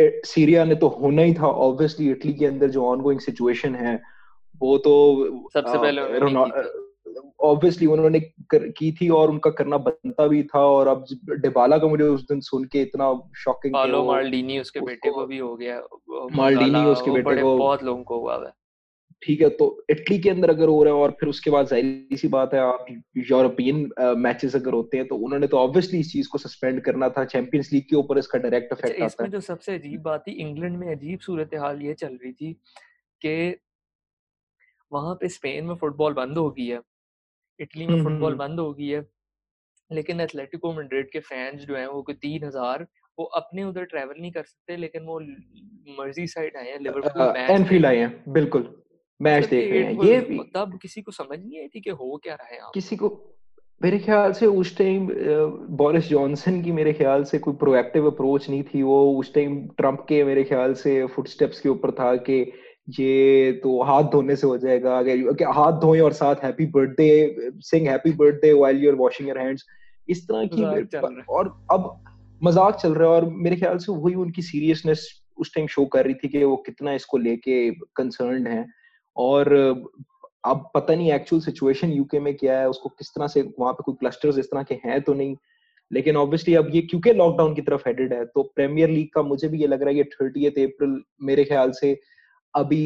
[0.00, 4.02] Serie A ने तो होना ही था ऑब्वियसली इटली के अंदर जो ऑनगोइंग सिचुएशन है
[4.60, 4.92] वो तो
[5.52, 6.00] सबसे पहले
[7.40, 11.86] ऑब्वियसली उन्होंने कर, की थी और उनका करना बनता भी था और अब डिबाला का
[11.86, 14.02] मुझे उस दिन सुन के इतना शॉकिंग पालो
[14.60, 15.82] उसके बेटे को भी हो गया
[16.36, 18.59] मार्लिनी उसके बेटे को बहुत लोगों को हुआ है।
[19.22, 22.16] ठीक है तो इटली के अंदर अगर हो रहा है और फिर उसके बाद ज़ाहिर
[22.18, 26.28] सी बात है आप यूरोपियन मैचेस अगर होते हैं तो उन्होंने तो ऑब्वियसली इस चीज़
[26.28, 29.40] को सस्पेंड करना था चैंपियंस लीग के ऊपर इसका डायरेक्ट इफ़ेक्ट अच्छा, आता है। जो
[29.40, 32.52] सबसे अजीब बात थी इंग्लैंड में अजीब सूरत हाल ये चल रही थी
[33.22, 33.56] कि
[34.92, 36.80] वहाँ पे स्पेन में फुटबॉल बंद हो गई है
[37.60, 39.04] इटली में फुटबॉल बंद हो गई है
[39.90, 42.86] लेकिन एथलेटिको मैड्रिड के फैंस जो हैं वो कोई तीन हज़ार
[43.18, 45.20] वो अपने उधर ट्रैवल नहीं कर सकते लेकिन वो
[45.98, 48.79] मर्ज़ी साइड आए हैं लिवरपूल मैच एनफील्ड आए हैं बिल्कुल।
[49.20, 52.20] मैच देख रहे हैं। ये भी तब किसी को समझ नहीं आई थी कि हो
[52.22, 53.08] क्या रहा है किसी को
[53.80, 55.06] मेरे ख्याल से उस टाइम
[55.76, 60.04] बोरिस जॉनसन की मेरे ख्याल से कोई प्रोएक्टिव अप्रोच नहीं थी। वो उस टाइम ट्रंप
[60.08, 62.40] के मेरे ख्याल से फुटस्टेप्स के ऊपर था कि
[62.98, 67.08] ये तो हाथ धोने से हो जाएगा अगर हाथ धोए और साथ happy birthday
[67.64, 69.64] sing happy birthday while you are washing your hands
[70.08, 71.90] इस तरह की और अब
[72.40, 76.04] मज़ाक चल रहा है और मेरे ख्याल से वही उनकी सीरियसनेस उस टाइम शो कर
[76.04, 78.64] रही थी कि वो कितना इसको लेके कंसर्न है।
[79.20, 79.52] और,
[80.46, 83.82] अब पता नहीं एक्चुअल सिचुएशन यूके में क्या है, उसको किस तरह से वहाँ पे
[83.84, 85.36] कोई क्लस्टर्स इस तरह के हैं तो नहीं।
[85.90, 89.48] लेकिन ऑब्वियसली अब ये, क्योंकि लॉकडाउन की तरफ़ हेडेड है तो प्रीमियर लीग का मुझे
[89.48, 91.98] भी ये लग रहा है कि थर्टी अप्रैल मेरे ख्याल से
[92.54, 92.82] अभी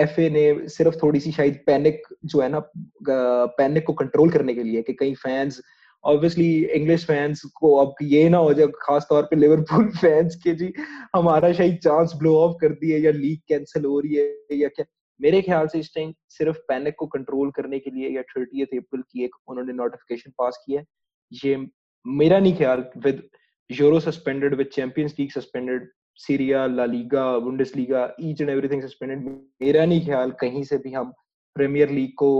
[0.00, 2.62] एफए ने सिर्फ़ थोड़ी सी शायद पैनिक जो है ना
[3.08, 5.60] पैनिक को कंट्रोल करने के लिए कि कई फैंस
[6.04, 10.54] ऑब्वियसली इंग्लिश फैंस को अब ये ना हो जाए खास तौर पे लिवरपूल फैंस के
[10.54, 10.72] जी,
[11.16, 14.84] हमारा शायद चांस ब्लो ऑफ़ कर दिए या लीग कैंसिल हो रही है या क्या।
[15.20, 19.02] मेरे ख्याल से इस टाइम सिर्फ़ पैनिक को कंट्रोल करने के लिए या थर्टी अप्रैल
[19.02, 20.86] की एक उन्होंने नोटिफिकेशन पास किया है।
[21.32, 21.66] ये
[22.06, 23.22] मेरा नहीं ख्याल with
[23.70, 25.88] Euro suspended with Champions League suspended
[26.20, 27.26] Serie A La Liga
[27.76, 29.24] Bundesliga each and everything suspended
[29.62, 31.12] मेरा नहीं ख्याल कहीं से भी हम
[31.56, 32.30] प्रीमियर लीग को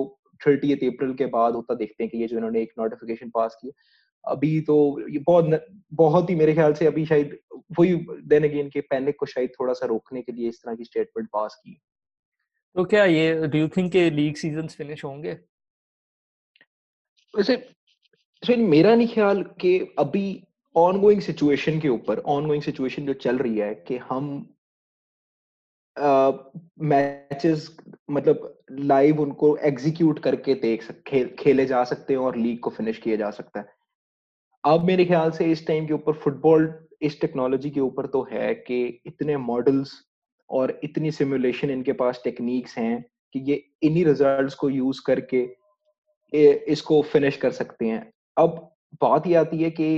[0.46, 4.32] थर्टी अप्रैल के बाद होता देखते हैं कि ये जो इन्होंने एक नोटिफिकेशन पास किया
[4.32, 4.76] अभी तो
[5.10, 7.36] ये बहुत बहुत ही मेरे ख्याल से अभी शायद
[7.78, 7.94] वही
[8.26, 11.28] देन अगेन के पैनिक को शायद थोड़ा सा रोकने के लिए इस तरह की स्टेटमेंट
[11.32, 11.80] पास की।
[12.76, 15.32] तो क्या ये डू यू थिंक के लीग सीजंस फिनिश होंगे?
[17.36, 20.44] वैसे मेरा नहीं ख्याल कि अभी
[20.76, 24.54] ऑनगोइंग सिचुएशन के ऊपर ऑनगोइंग सिचुएशन जो चल रही है कि हम
[26.80, 32.36] मैचेस uh, मतलब लाइव उनको एग्जीक्यूट करके देख सक खे, खेले जा सकते हैं और
[32.36, 33.66] लीग को फिनिश किया जा सकता है।
[34.64, 38.54] अब मेरे ख्याल से इस टाइम के ऊपर फुटबॉल इस टेक्नोलॉजी के ऊपर तो है
[38.54, 40.05] कि इतने मॉडल्स
[40.50, 43.04] और इतनी सिमुलेशन इनके पास टेक्निक्स हैं
[43.34, 45.46] कि ये इन्हीं रिजल्ट्स को यूज़ करके
[46.72, 48.56] इसको फिनिश कर सकते हैं। अब
[49.02, 49.88] बात ये आती है कि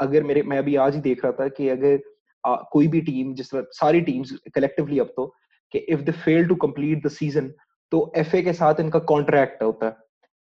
[0.00, 2.00] अगर मेरे मैं अभी आज ही देख रहा था कि अगर
[2.44, 5.26] आ, कोई भी टीम जिस तरह सारी टीम्स कलेक्टिवली अब तो
[5.74, 7.52] कि if they fail to complete the season
[7.92, 9.96] तो एफए के साथ इनका कॉन्ट्रैक्ट होता है।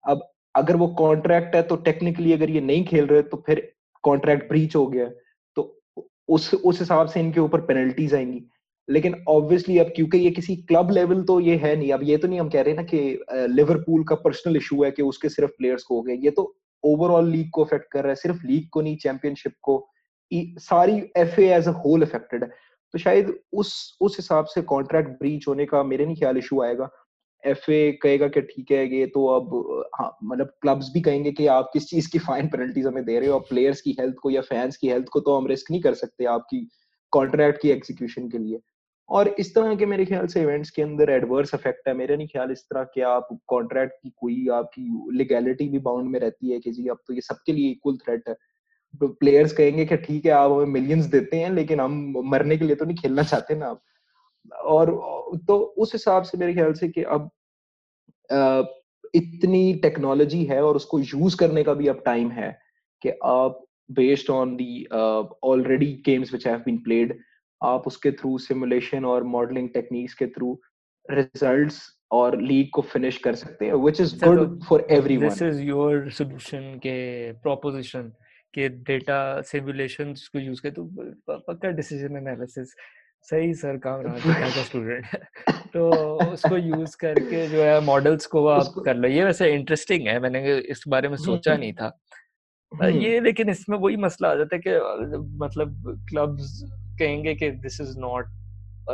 [0.04, 3.60] अब अगर वो कॉन्ट्रैक्ट है तो टेक्निकली अगर ये नहीं खेल रहे तो फिर
[4.04, 5.08] कॉन्ट्रैक्ट ब्रीच हो गया।
[5.56, 5.80] तो
[6.28, 8.44] उस उस हिसाब से इनके ऊपर पेनल्टीज आएँगी।
[8.88, 12.28] लेकिन ऑब्वियसली अब क्योंकि ये किसी क्लब लेवल तो ये है नहीं, अब ये तो
[12.28, 12.98] नहीं, हम कह रहे ना कि
[13.50, 17.28] लिवरपूल का पर्सनल इशू है कि उसके सिर्फ़ प्लेयर्स को हो गए। ये तो ओवरऑल
[17.30, 19.86] लीग को अफेक्ट कर रहा है, सिर्फ़ लीग को नहीं चैंपियनशिप को।
[20.32, 22.50] सारी F as a whole affected है।
[22.94, 26.88] तो शायद उस उस हिसाब से कॉन्ट्रैक्ट ब्रीच होने का मेरे नहीं ख्याल इशू आएगा।
[27.44, 31.46] एफ़ ए कहेगा कि ठीक है, ये तो अब हाँ मतलब क्लब्स भी कहेंगे कि
[31.48, 34.30] आप किस चीज़ की फाइन पेनल्टीज हमें दे रहे हो और प्लेयर्स की हेल्थ को
[34.30, 36.66] या फैंस की हेल्थ को तो हम रिस्क नहीं कर सकते आपकी
[37.12, 38.60] कॉन्ट्रैक्ट की एग्जीक्यूशन के लिए।
[39.08, 42.26] और इस तरह के मेरे ख्याल से इवेंट्स के अंदर एडवर्स इफ़ेक्ट है। मेरे नहीं
[42.28, 44.82] ख्याल इस तरह के आप कॉन्ट्रैक्ट की कोई आपकी
[45.18, 48.28] लीगैलिटी भी बाउंड में रहती है कि जी, अब तो ये सबके लिए इक्वल थ्रेट
[48.28, 48.34] है।
[49.00, 52.64] तो प्लेयर्स कहेंगे कि ठीक है, आप हमें मिलियंस देते हैं, लेकिन हम मरने के
[52.64, 53.82] लिए तो नहीं खेलना चाहते ना आप।
[54.52, 54.90] और
[55.48, 57.30] तो उस हिसाब से मेरे ख्याल से कि अब
[59.14, 62.50] इतनी टेक्नोलॉजी है और उसको यूज़ करने का भी अब टाइम है
[63.02, 67.18] कि आप based on the already games which have been played
[67.64, 70.58] आप उसके थ्रू सिमुलेशन और मॉडलिंग टेक्निक्स के थ्रू
[71.10, 75.60] रिजल्ट्स और लीग को फिनिश कर सकते हैं which is good for everyone this is
[75.62, 78.12] your solution के प्रोपोजिशन
[78.54, 80.84] के डेटा सिमुलेशंस को यूज़ कर तो
[81.28, 82.74] पक्का डिसीज़न एनालिसिस
[83.30, 85.06] सही सर काम रहा का स्टूडेंट
[85.74, 85.90] तो
[86.32, 90.56] उसको यूज़ करके जो है मॉडल्स को आप कर लो। ये वैसे इंटरेस्टिंग है मैंने
[90.58, 91.90] इस बारे में सोचा नहीं था।
[92.72, 94.70] ये लेकिन इसमें वही मसला आ जाता है कि
[95.38, 96.62] मतलब क्लब्स
[97.02, 98.26] कहेंगे कि दिस इज़ नॉट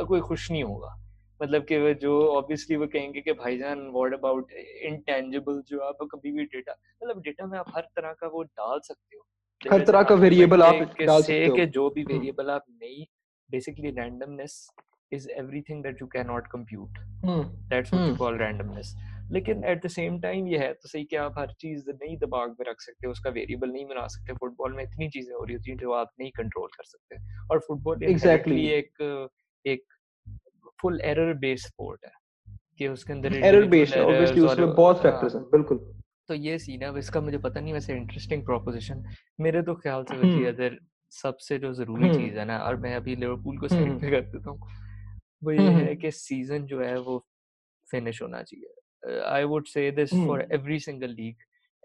[0.08, 0.94] कोई खुश नहीं होगा।
[1.42, 6.32] मतलब कि वो जो ऑब्वियसली वो कहेंगे कि भाईजान व्हाट अबाउट इंटेंजिबल जो आप कभी
[6.32, 9.26] भी डेटा मतलब डेटा में आप हर तरह का वो डाल सकते हो।
[9.72, 13.04] हर तरह का वेरिएबल आप डाल सकते हो। कि जो भी वेरिएबल आप नहीं
[13.50, 14.54] basically randomness
[15.14, 17.44] is everything that you cannot compute hmm.
[17.70, 18.08] that's what hmm.
[18.08, 18.90] you call randomness
[19.32, 22.50] लेकिन एट द सेम टाइम ये है तो सही कि आप हर चीज़ नहीं दिमाग
[22.50, 25.70] में रख सकते उसका वेरिएबल नहीं बना सकते फुटबॉल में इतनी चीज़ें हो रही होती
[25.70, 27.16] हैं जो आप नहीं कंट्रोल कर सकते।
[27.50, 28.78] और फुटबॉल एग्जैक्टली exactly.
[28.78, 29.30] एक
[29.64, 29.84] एक
[30.80, 32.12] फुल एरर बेस्ड स्पोर्ट है
[32.80, 35.78] कि उसके अंदर एरर बेस्ड है ऑब्वियसली उसमें बहुत फैक्टर्स हैं बिल्कुल।
[36.28, 39.04] तो ये सीन है इसका मुझे पता नहीं वैसे इंटरेस्टिंग प्रोपोजिशन
[39.40, 40.78] मेरे तो ख्याल से वैसे अदर
[41.12, 44.50] सबसे जो ज़रूरी चीज़ है ना और मैं अभी लिवरपूल को साइड पे कर देता
[44.50, 44.68] हूँ
[45.44, 47.18] वो ये है कि सीज़न जो है वो
[47.88, 51.36] फिनिश होना चाहिए। I would say this for every single league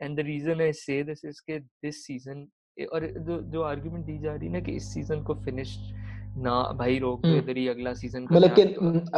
[0.03, 2.47] and the reason I say this is के दिस सीज़न
[2.93, 5.77] और जो जो आर्गुमेंट दी जा रही है ना कि इस सीज़न को फिनिश
[6.37, 8.65] ना भाई रोक दो इधर ही अगला सीज़न मतलब के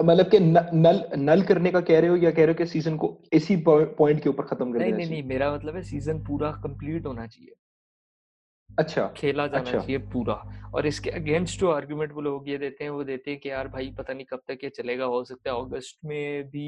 [0.02, 2.98] मतलब के नल नल करने का कह रहे हो या कह रहे हो कि सीज़न
[2.98, 6.52] को इसी पॉइंट के ऊपर खत्म कर नहीं नहीं नहीं मेरा मतलब है सीज़न पूरा
[6.64, 7.54] कंप्लीट होना चाहिए।
[8.80, 9.80] अच्छा खेला जाना अच्छा.
[9.80, 10.34] चाहिए पूरा।
[10.76, 13.68] और इसके अगेंस्ट जो आर्ग्यूमेंट वो लोग ये देते हैं वो देते हैं कि यार
[13.68, 16.68] भाई पता नहीं कब तक ये चलेगा हो सकता है अगस्त में भी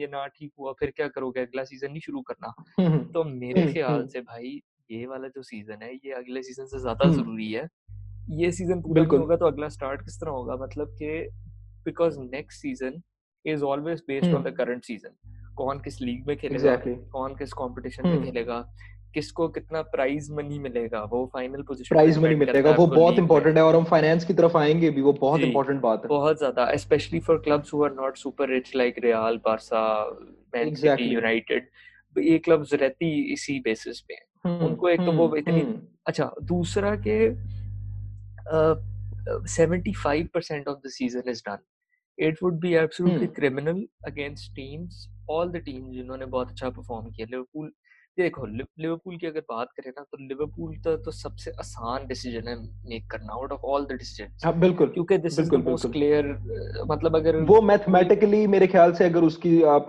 [0.00, 1.40] ये ना ठीक हुआ फिर क्या करोगे?
[1.40, 2.52] अगला सीज़न नहीं शुरू करना।
[3.14, 7.10] तो मेरे ख्याल से भाई ये वाला जो सीज़न है ये अगले सीज़न से ज़्यादा
[7.12, 7.68] ज़रूरी है।
[8.30, 10.56] ये सीज़न पूरा होगा तो अगला स्टार्ट किस तरह होगा?
[10.56, 11.28] मतलब कि
[11.86, 13.02] because next season
[13.44, 15.16] is always based on the current season
[15.56, 16.96] कौन किस लीग में खेलेगा exactly.
[17.12, 18.64] कौन किस कंपटीशन में खेलेगा
[19.14, 21.02] किसको कितना प्राइज मनी मिलेगा?
[21.04, 24.56] वो फाइनल पोजीशन प्राइज मनी मिलेगा वो बहुत इंपॉर्टेंट है। और हम फाइनेंस की तरफ़
[24.58, 28.16] आएँगे भी वो बहुत इंपॉर्टेंट बात है। बहुत ज़्यादा specially for clubs who are not
[28.18, 29.82] super rich like Real Barca
[30.54, 31.68] Man City United
[32.16, 36.30] ये क्लब्स रहती इसी बेसिस पे। हम्म, उनको एक तो वो हम्म, इतनी हम्म। अच्छा
[36.44, 37.18] दूसरा के
[39.48, 41.58] seventy five percent of the season is done
[42.18, 47.26] it would be absolutely criminal against teams all the teams जिन्होंने बहुत अच्छा परफॉर्म किया
[47.30, 47.70] लिवरपूल
[48.18, 52.56] देखो लिवरपूल की अगर बात करें ना तो लिवरपूल तो, तो सबसे आसान डिसीज़न है
[52.86, 56.28] मेक करना out of all the decision हाँ बिल्कुल क्योंकि दिस इज़ मोस्ट क्लियर
[56.86, 59.86] मतलब अगर वो मैथमेटिकली मेरे ख्याल से अगर उसकी आप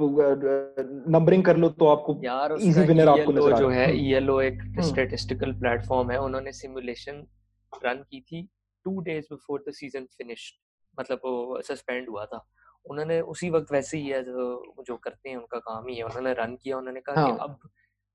[1.10, 5.50] नंबरिंग कर लो तो आपको यार इजी विनर आपको नज़र जो है ईएलओ एक स्टैटिस्टिकल
[5.50, 7.24] हम्म। प्लेटफॉर्म है उन्होंने सिमुलेशन
[7.74, 8.48] रन की थी
[8.86, 10.60] two days before the season finished
[10.98, 12.46] मतलब वो सस्पेंड हुआ था
[12.86, 16.34] उन्होंने उसी वक्त वैसे ही है जो जो करते हैं उनका काम ही है उन्होंने
[16.36, 17.32] रन किया उन्होंने कहा हाँ.
[17.32, 17.60] कि अब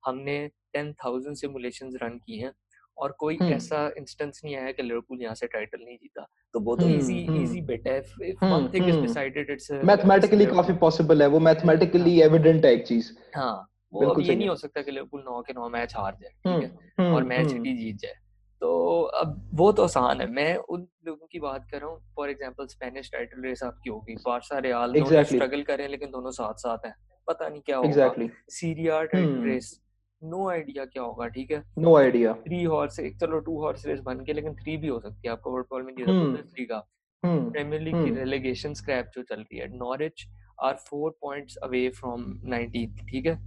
[0.03, 2.53] हमने टेन थाउज़ेंड सिमुलेशन रन की हैं
[2.97, 6.77] और कोई ऐसा इंस्टेंस नहीं आया कि लिवरपूल यहाँ से टाइटल नहीं जीता। तो वो
[6.77, 11.29] तो इजी इजी बिट है। If one thing is decided it's mathematically काफ़ी पॉसिबल है
[11.29, 14.91] वो मैथमेटिकली एविडेंट हाँ। है एक चीज़। हाँ वो अब ये नहीं हो। सकता कि
[14.91, 18.15] लिवरपूल नौ के नौ मैच हार जाए ठीक है और मैच सिटी जीत जाए।
[18.63, 22.31] तो अब वो तो आसान है। मैं उन लोगों की बात कर रहा हूँ। For
[22.31, 26.31] example Spanish title race आपकी होगी बारसा रियाल दोनों स्ट्रगल कर रहे हैं लेकिन दोनों
[26.33, 26.95] साथ साथ हैं।
[27.29, 28.15] पता नहीं क्या होगा.
[28.51, 29.79] Serie A title race
[30.23, 31.63] no idea क्या होगा ठीक है?
[31.79, 34.99] नो आइडिया थ्री हॉर्स एक चलो टू हॉर्स रेस बन के लेकिन थ्री भी हो
[35.01, 36.79] सकती है। आपको फुटबॉल में नहीं का।
[37.23, 40.27] प्रीमियर लीग की रेलेगेशन स्क्रैप जो चल रही है Norwich
[40.61, 43.39] are four points away from 19 ठीक है?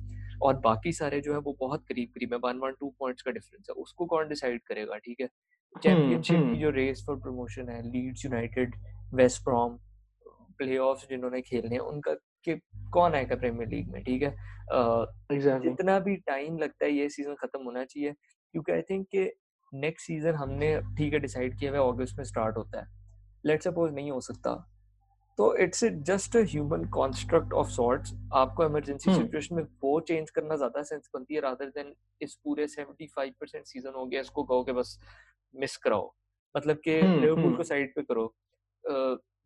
[0.42, 3.32] और बाकी सारे जो है वो बहुत करीब करीब है वन वन टू पॉइंट्स का
[3.32, 5.28] डिफरेंस है। उसको कौन डिसाइड करेगा ठीक है?
[5.76, 8.76] चैंपियनशिप की जो रेस फॉर प्रमोशन है Leeds United
[9.14, 9.78] West Brom
[10.58, 12.56] playoffs जिन्होंने खेलने हैं उनका कि
[12.94, 14.36] कौन आएगा प्रीमियर लीग में ठीक है?
[15.34, 15.62] exactly.
[15.64, 19.30] जितना भी टाइम लगता है ये सीज़न खत्म होना चाहिए क्योंकि आई थिंक कि
[19.74, 22.88] नेक्स्ट सीज़न हमने ठीक है डिसाइड किया हुआ अगस्त में स्टार्ट होता है।
[23.46, 24.54] लेट सपोज़ नहीं हो सकता।
[25.38, 28.14] तो it's just a human construct of sorts.
[28.34, 32.68] आपको इमरजेंसी सिचुएशन में वो चेंज करना ज़्यादा सेंस बनती है रादर देन इस पूरे
[32.68, 34.98] 75% सीज़न हो गया इसको कहो कि बस
[35.56, 36.12] मिस कराओ।
[36.56, 38.34] मतलब कि लिवरपूल को साइड पे करो।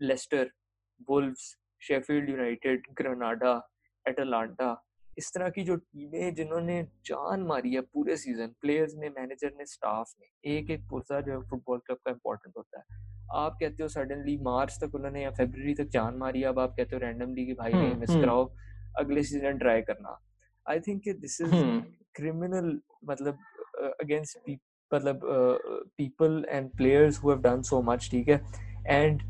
[0.01, 0.49] Leicester
[1.09, 1.55] Wolves
[1.87, 3.53] Sheffield United Granada
[4.05, 4.75] Atalanta
[5.17, 9.65] इस तरह की जो टीमें जिन्होंने जान मारी है पूरे सीज़न प्लेयर्स ने मैनेजर ने
[9.65, 13.03] स्टाफ ने एक एक पुरजा जो है फुटबॉल क्लब का इंपॉर्टेंट होता है।
[13.35, 16.95] आप कहते हो सडनली मार्च तक उन्होंने या फेबर तक जान मारी अब आप कहते
[16.95, 18.45] हो रैंडमली कि भाई नहीं मिस कराओ
[18.99, 20.17] अगले सीज़न ट्राई करना।
[20.65, 21.53] I think this is
[22.15, 23.37] criminal मतलब
[24.01, 24.49] अगेंस्ट
[24.91, 25.21] मतलब
[25.97, 28.41] people and players who have done so much ठीक है?
[28.87, 29.21] And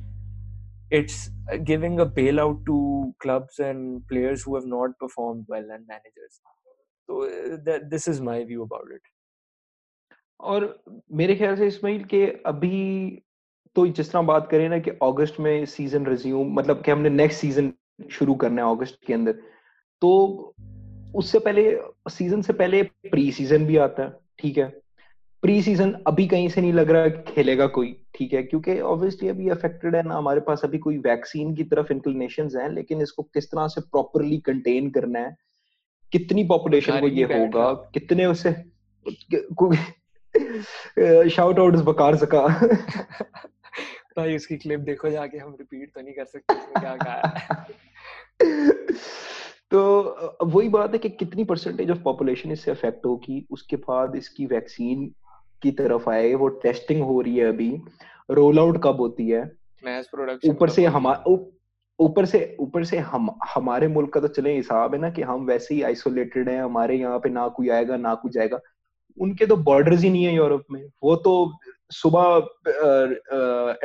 [0.92, 1.30] it's
[1.64, 6.40] giving a bailout to clubs and players who have not performed well and managers.
[7.10, 7.28] So
[7.66, 9.02] that this is my view about it.
[10.40, 13.24] और मेरे ख्याल से इसमाइल के अभी
[13.76, 17.40] तो जिस तरह बात करें ना कि अगस्त में सीज़न रिज्यूम मतलब कि हमने नेक्स्ट
[17.40, 17.74] सीज़न
[18.12, 19.32] शुरू करना है अगस्त के अंदर
[20.02, 20.12] तो
[21.16, 24.68] उससे पहले सीज़न से पहले प्री सीज़न भी आता है, ठीक है?
[25.42, 29.50] प्री सीज़न अभी कहीं से नहीं लग रहा खेलेगा कोई। ठीक है क्योंकि ऑब्वियसली अभी
[29.50, 33.52] अफेक्टेड है ना हमारे पास अभी कोई वैक्सीन की तरफ़ इंक्लिनेशन हैं लेकिन इसको किस
[33.52, 35.36] तरह से प्रॉपरली कंटेन करना है
[36.14, 38.52] कितनी पॉपुलेशन को ये होगा कितने उसे
[41.30, 42.48] शाउट आउट बकार सका
[44.18, 47.66] भाई उसकी क्लिप देखो जाके हम रिपीट तो नहीं कर सकते क्या कहा
[49.72, 54.46] तो वही बात है कि कितनी परसेंटेज ऑफ़ पॉपुलेशन इससे अफेक्ट होगी उसके बाद इसकी
[54.46, 55.12] वैक्सीन
[55.66, 57.70] की तरफ़ आए वो टेस्टिंग हो रही है अभी।
[58.30, 59.44] रोल आउट कब होती है?
[60.46, 61.36] ऊपर से हमारा
[62.00, 65.46] ऊपर से ऊपर से हम हमारे मुल्क का तो चले हिसाब है ना कि हम
[65.46, 68.60] वैसे ही आइसोलेटेड हैं हमारे यहाँ पे ना कोई आएगा ना कोई जाएगा
[69.18, 71.34] उनके तो बॉर्डर्स ही नहीं है यूरोप में। वो तो
[71.92, 72.48] सुबह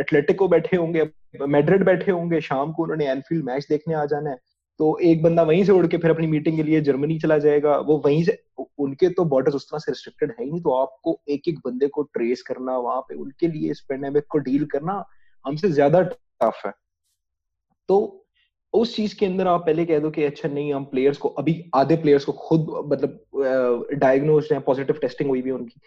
[0.00, 1.08] एटलेटिको बैठे होंगे
[1.46, 4.36] मेड्रिड बैठे होंगे शाम को उन्होंने एनफील्ड मैच देखने आ जाना है।
[4.80, 7.76] तो एक बंदा वहीं से उड़ के फिर अपनी मीटिंग के लिए जर्मनी चला जाएगा।
[7.78, 11.18] वो वहीं से, उनके तो बॉर्डर उस तरह से रिस्ट्रिक्टेड है ही नहीं तो आपको
[11.28, 15.04] एक एक बंदे को ट्रेस करना, वहाँ पे उनके लिए इस पेंडेमिक को डील करना
[15.44, 16.72] हमसे ज़्यादा टफ है।
[17.88, 18.26] तो
[18.74, 21.64] उस चीज़ के अंदर आप पहले कह दो कि अच्छा नहीं, हम प्लेयर्स को, अभी
[21.74, 25.80] आधे प्लेयर्स को खुद मतलब डायग्नोज है पॉजिटिव टेस्टिंग हुई भी उनकी।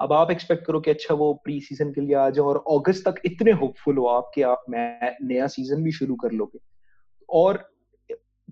[0.00, 3.08] अब आप एक्सपेक्ट करो कि अच्छा वो प्री सीज़न के लिए आ जाओ और अगस्त
[3.08, 6.58] तक इतने होपफुल हो आप कि आप मैं नया सीज़न भी शुरू कर लोगे।
[7.28, 7.68] और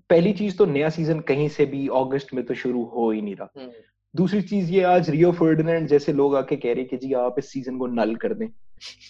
[0.09, 3.35] पहली चीज़ तो नया सीज़न कहीं से भी अगस्त में तो शुरू हो ही नहीं
[3.35, 3.71] रहा हम्म।
[4.13, 7.51] दूसरी चीज़ ये आज रियो फर्डिनेंड जैसे लोग आके कह रहे कि जी आप इस
[7.51, 8.47] सीज़न को नल कर दें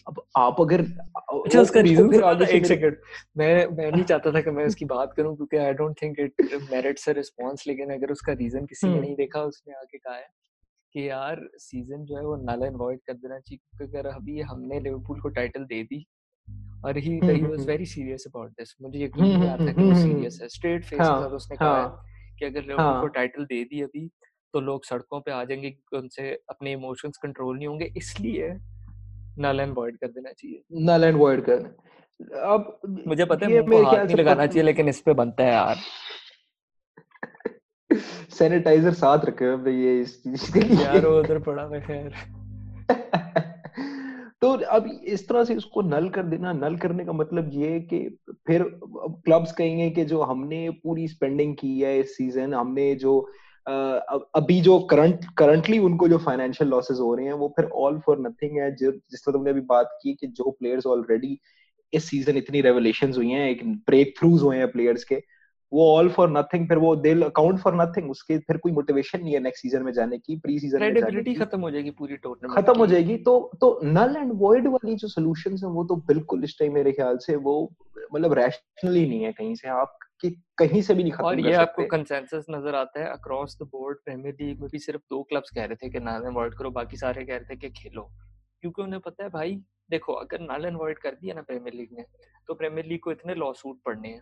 [0.08, 2.98] अब आप अगर अच्छा उसका रीजन एक सेकंड
[3.38, 6.42] मैं मैं नहीं चाहता था कि मैं उसकी बात करूँ क्योंकि I don't think it
[6.72, 10.16] merits a response लेकिन अगर उसका रीजन किसी ने हम्म। नहीं देखा उसने आके कहा
[10.16, 10.28] है
[10.96, 14.40] कि यार सीज़न जो है वो नल एंड वॉइड कर देना चाहिए क्योंकि अगर अभी
[14.44, 16.06] हमने लिवरपूल को टाइटल दे दी
[16.86, 20.40] और he he was very serious about this मुझे यकीन नहीं आता कि वो सीरियस
[20.42, 21.88] है। स्ट्रेट फेस के साथ उसने कहा
[22.40, 24.10] कि अगर लिवरपूल को टाइटल दे दी अभी
[24.54, 28.50] तो लोग सड़कों पे आ जाएँगे उनसे अपने इमोशंस कंट्रोल नहीं होंगे। इसलिए
[29.40, 31.76] नल एंड वॉइड कर देना चाहिए। नल एंड वॉइड कर
[32.36, 35.76] अब मुझे पता है मुझे हाथ नहीं लगाना चाहिए लेकिन इस पे बनता है यार।
[38.30, 42.14] सैनिटाइजर साथ रखे हुए ये इस चीज़ के लिए। यार उधर पड़ा है खैर।
[44.42, 47.80] तो अब इस तरह से इसको नल कर देना। नल करने का मतलब ये है
[47.80, 48.00] कि
[48.48, 48.64] फिर
[49.26, 53.20] क्लब्स कहेंगे कि जो हमने पूरी स्पेंडिंग की है इस सीज़न हमने जो
[53.68, 58.20] अभी जो करंट करंटली उनको जो फाइनेंशियल लॉसेस हो रहे हैं, वो फिर ऑल फॉर
[58.20, 61.38] नथिंग है। जिस तरह तुमने अभी बात की कि जो प्लेयर्स ऑलरेडी
[61.94, 65.16] इस सीज़न इतनी रेवलेशन हुई हैं ब्रेक थ्रूज हुए हैं प्लेयर्स के
[65.72, 69.34] वो ऑल फॉर नथिंग फिर वो दिल अकाउंट फॉर नथिंग उसके फिर कोई मोटिवेशन नहीं
[69.34, 72.18] है नेक्स्ट सीज़न में जाने की प्री सीज़न में जाने की। खत्म हो जाएगी पूरी
[72.18, 75.96] टूर्नामेंट खत्म हो जाएगी तो तो नल एंड वॉइड वाली जो सॉल्यूशंस है वो तो
[76.08, 77.54] बिल्कुल इस टाइम मेरे ख्याल से वो
[78.14, 81.54] मतलब रैशनली नहीं है कहीं से आप कि कहीं से भी नहीं खत्म और ये
[81.56, 85.50] आपको कंसेंसस नज़र आता है across the board Premier League में भी सिर्फ़ दो क्लब्स
[85.50, 88.04] कह रहे थे कि नाल अवॉइड करो बाकी सारे कह रहे थे कि खेलो।
[88.64, 89.56] क्योंकि उन्हें पता है भाई
[89.92, 92.06] देखो अगर नाल अवॉइड कर दिया ना प्रीमियर लीग ने
[92.48, 94.22] तो प्रीमियर लीग को इतने लॉ सूट पड़ने हैं।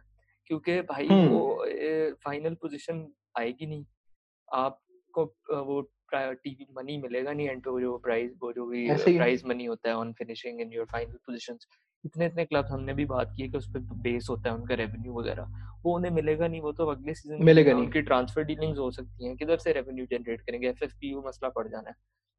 [0.50, 1.42] क्योंकि भाई वो
[2.26, 3.08] फाइनल पोजीशन
[3.38, 3.86] आएगी नहीं।
[4.48, 5.24] आपको
[5.64, 5.82] वो
[6.14, 10.14] टीवी मनी मिलेगा नहीं एंड जो प्राइस वो जो भी प्राइस मनी होता है on
[10.14, 11.68] finishing in your final positions
[12.04, 14.76] इतने इतने क्लब हमने भी बात की है कि उस पर बेस होता है उनका
[14.76, 18.80] रेवेन्यू वगैरह। वो उन्हें मिलेगा नहीं वो तो अगले सीज़न मिलेगा नहीं। उनकी ट्रांसफ़र डीलिंग्स
[18.80, 20.70] हो सकती हैं किधर से रेवेन्यू जनरेट करेंगे?
[20.70, 21.96] एफएफपी वो मसला पड़ जाना है।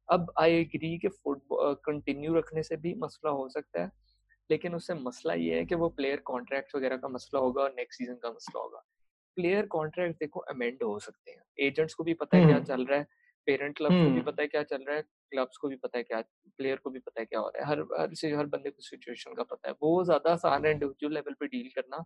[0.09, 3.91] अब आई एग्री कि फुटबॉल कंटिन्यू रखने से भी मसला हो सकता है।
[4.51, 7.97] लेकिन उससे मसला ये है कि वो प्लेयर कॉन्ट्रैक्ट वगैरह का मसला होगा और नेक्स्ट
[7.97, 8.83] सीज़न का मसला होगा।
[9.37, 12.85] प्लेयर कॉन्ट्रैक्ट देखो अमेंड हो सकते हैं। एजेंट्स को भी पता है क्या हम्म। चल
[12.85, 13.07] रहा है
[13.47, 15.97] पेरेंट क्लब को भी हम्म। पता है क्या चल रहा है क्लब्स को भी पता
[15.97, 16.21] है क्या
[16.57, 18.81] प्लेयर को भी पता है क्या हो रहा है। हर हर से हर बंदे को
[18.81, 22.03] सिचुएशन का पता है। वो ज़्यादा आसान है इंडिविजुअल लेवल पे डील करना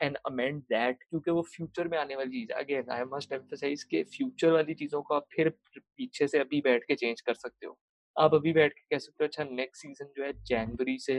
[0.00, 3.84] एंड अमेंड दैट क्योंकि वो फ्यूचर में आने वाली चीज़ है। अगेन आई मस्ट एम्फसाइज
[3.84, 7.66] के फ्यूचर वाली चीज़ों को आप फिर पीछे से अभी बैठ के चेंज कर सकते
[7.66, 7.78] हो।
[8.16, 11.18] आप अभी बैठ के कह सकते हो अच्छा नेक्स्ट सीज़न जो है जनवरी से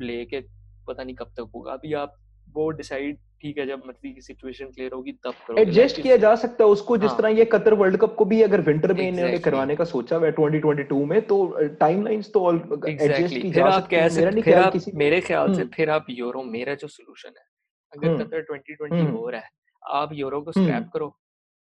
[0.00, 0.40] लेके
[0.86, 2.16] पता नहीं कब तक होगा। अभी आप
[2.48, 6.34] वो डिसाइड ठीक है जब मर्ज़ी की सिचुएशन क्लियर होगी तब करो एडजस्ट किया जा
[6.34, 9.06] सकता है उसको जिस हाँ, तरह ये कतर वर्ल्ड कप को भी अगर विंटर में
[9.08, 11.38] इन्होंने करवाने का सोचा हुआ 2022 में तो
[11.80, 12.56] टाइमलाइंस तो ऑल
[12.88, 16.06] एडजस्ट की जा सकती है। मेरा नहीं ख्याल किसी मेरे ख्याल से हम्म। फिर आप
[16.10, 17.44] यूरो मेरा जो सॉल्यूशन है
[17.92, 19.48] अगर कतर 2020 हम्म। हो रहा है
[19.82, 21.08] आप यूरो को स्क्रैप हम्म। करो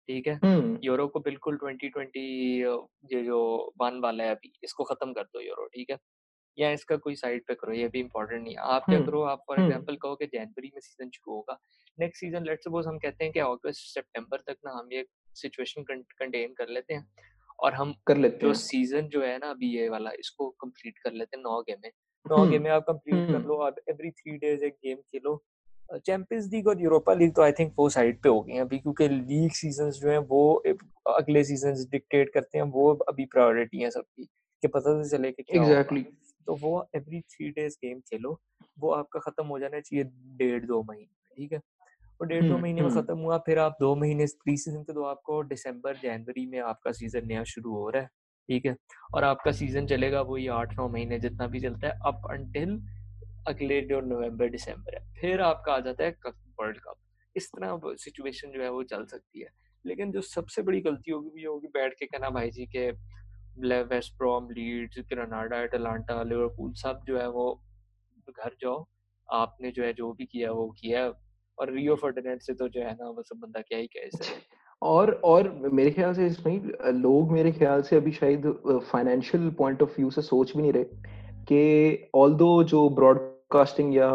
[0.09, 0.39] ठीक है?
[0.85, 2.25] यूरो को बिल्कुल 2020
[3.13, 3.41] ये जो
[3.81, 5.97] वन वाला है अभी इसको खत्म कर दो यूरो ठीक है?
[6.61, 9.45] या इसका कोई साइड पे करो ये भी इंपॉर्टेंट नहीं है। आप क्या करो आप
[9.49, 11.59] फॉर एग्जांपल कहो कि जनवरी में सीज़न शुरू होगा
[11.99, 15.83] नेक्स्ट सीज़न लेट्स सपोज़ हम कहते हैं कि अगस्त सितंबर तक ना हम ये सिचुएशन
[15.83, 17.07] कंटेन कर लेते हैं
[17.59, 21.13] और हम कर लेते जो सीज़न जो है ना अभी ये वाला इसको कंप्लीट कर
[21.13, 21.91] लेते हैं नौ गेम में।
[22.27, 25.43] नौ गेम में आप कंप्लीट कर लो आप एवरी थ्री डेज़ एक गेम खेलो।
[26.07, 28.79] चैंपियंस लीग और यूरोपा लीग तो आई थिंक वो साइड पे हो गई हैं अभी
[28.79, 30.43] क्योंकि लीग सीज़न जो है वो
[31.15, 34.25] अगले सीज़न डिक्टेट करते हैं वो अभी प्रायोरिटी है सबकी
[34.63, 36.05] कि पता तो चले कि क्या exactly.
[36.47, 38.39] तो वो एवरी थ्री डेज़ गेम खेलो
[38.79, 40.05] वो आपका खत्म हो जाना चाहिए
[40.37, 41.61] डेढ़ दो महीने ठीक है?
[42.21, 45.05] और डेढ़ दो महीने में खत्म हुआ फिर आप दो महीने प्री सीज़न के दो
[45.05, 48.09] आपको दिसंबर जनवरी में आपका सीज़न नया शुरू हो रहा है
[48.49, 48.75] ठीक है?
[49.15, 52.79] और आपका सीज़न चलेगा वही आठ नौ महीने जितना भी चलता है अप अंटिल
[53.49, 56.11] अगले जो नवंबर दिसंबर है फिर आपका आ जाता है
[56.61, 56.97] वर्ल्ड कप
[57.37, 59.49] इस तरह सिचुएशन जो है वो चल सकती है।
[59.85, 62.91] लेकिन जो सबसे बड़ी गलती होगी वो होगी बैठ के कहना भाई जी के
[63.65, 67.53] West Brom Leeds Granada Atalanta Liverpool सब जो है वो
[68.29, 68.85] घर जाओ।
[69.29, 71.07] आपने जो है जो भी किया वो किया
[71.59, 74.39] और रियो फर्डिनेंड से तो जो है ना वो सब बंदा क्या ही कहे
[74.83, 78.47] और और मेरे ख्याल से इसमें लोग मेरे ख्याल से अभी शायद
[78.93, 80.85] फाइनेंशियल पॉइंट ऑफ़ व्यू से सोच भी नहीं रहे
[81.49, 84.09] कि ऑल जो ब्रॉडकास्टिंग या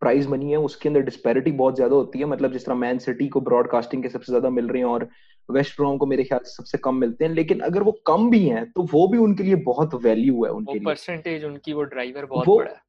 [0.00, 3.28] प्राइज मनी है, उसके अंदर डिस्पैरिटी बहुत ज़्यादा होती है। मतलब जिस तरह मैन सिटी
[3.28, 5.08] को ब्रॉडकास्टिंग के सबसे ज़्यादा मिल रही है और
[5.50, 8.44] वेस्ट ब्रॉम को मेरे ख्याल से सबसे कम मिलते हैं लेकिन अगर वो कम भी
[8.48, 11.82] हैं तो वो भी उनके लिए बहुत वैल्यू है उनके वो लिए। परसेंटेज उनकी वो
[11.82, 12.80] ड्राइवर बहुत वो, बड़ा है।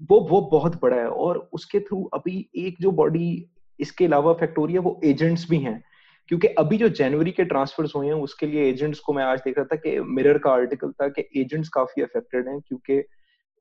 [0.00, 4.80] वो वो बहुत बड़ा है और उसके थ्रू अभी एक जो बॉडी इसके अलावा फैक्टोरिया
[4.80, 5.82] वो एजेंट्स भी हैं।
[6.28, 9.58] क्योंकि अभी जो जनवरी के ट्रांसफर्स हुए हैं उसके लिए एजेंट्स को मैं आज देख
[9.58, 13.02] रहा था कि मिरर का आर्टिकल था कि एजेंट्स काफ़ी अफेक्टेड हैं क्योंकि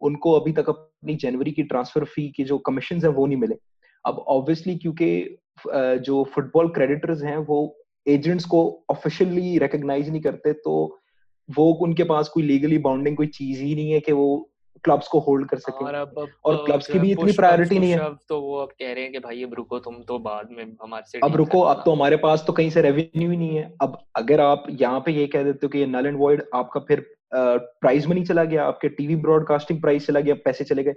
[0.02, 3.56] उनको अभी तक अपनी जनवरी की ट्रांसफ़र फ़ी की जो कमीशन है वो नहीं मिले।
[4.06, 5.38] अब ऑब्वियसली क्योंकि
[6.00, 7.77] जो फुटबॉल क्रेडिटर्स हैं वो
[8.08, 10.76] एजेंट्स को ऑफिशियली रिकॉग्नाइज नहीं करते तो
[11.50, 14.28] वो उनके पास कोई लीगली बाउंडिंग कोई चीज़ ही नहीं है कि वो
[14.84, 18.10] क्लब्स को होल्ड कर सके। और अब और क्लब्स की भी इतनी प्रायोरिटी नहीं है।
[18.30, 21.10] तो वो अब कह रहे हैं कि भाई अब रुको तुम तो बाद में हमारे
[21.10, 23.98] से अब रुको अब तो हमारे पास तो कहीं से रेवेन्यू ही नहीं है। अब
[24.16, 27.06] अगर आप यहाँ पे ये कह देते हो कि ये नल एंड वॉइड आपका फिर
[27.34, 30.94] प्राइस मनी चला गया आपके टीवी ब्रॉडकास्टिंग प्राइस चला गया पैसे चले गए।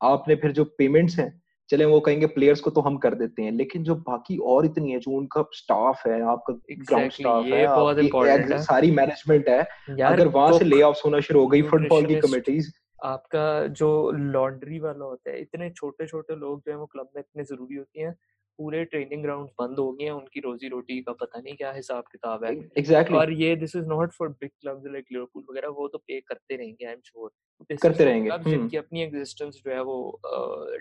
[0.00, 1.30] आपने फिर जो पेमेंट्स हैं
[1.72, 4.92] चले वो कहेंगे प्लेयर्स को तो हम कर देते हैं लेकिन जो बाकी और इतनी
[4.92, 9.60] है जो उनका स्टाफ है आपका ग्राउंड स्टाफ है, है। सारी मैनेजमेंट है
[10.02, 12.72] अगर वहाँ से ले होना शुरू हो गई फुटबॉल की कमिटीज
[13.04, 13.46] आपका
[13.78, 17.44] जो लॉन्ड्री वाला होता है इतने छोटे छोटे लोग जो है वो क्लब में इतने
[17.44, 18.12] ज़रूरी होती हैं
[18.58, 22.04] पूरे ट्रेनिंग ग्राउंड बंद हो गए हैं उनकी रोजी रोटी का पता नहीं क्या हिसाब
[22.12, 23.16] किताब है। Exactly.
[23.18, 26.56] और ये this is not for big clubs like Liverpool वगैरह वो तो पे करते
[26.56, 28.30] रहेंगे आई एम श्योर करते रहेंगे.
[28.44, 30.20] जिनकी अपनी एग्जिस्टेंस जो है वो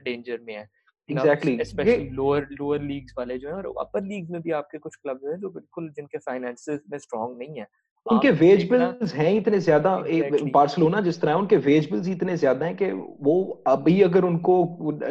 [0.04, 0.68] डेंजर में है।
[1.12, 4.96] Exactly specially lower lower leagues वाले जो है और अपर लीग में भी आपके कुछ
[4.96, 7.68] क्लब्स हैं जो बिल्कुल जिनके फाइनेंसेस में स्ट्रांग नहीं है।
[8.06, 10.52] उनके वेज बिल्स हैं इतने ज़्यादा exactly.
[10.54, 12.92] बार्सिलोना जिस तरह है उनके वेज बिल्स इतने ज़्यादा हैं कि
[13.22, 14.56] वो अभी अगर उनको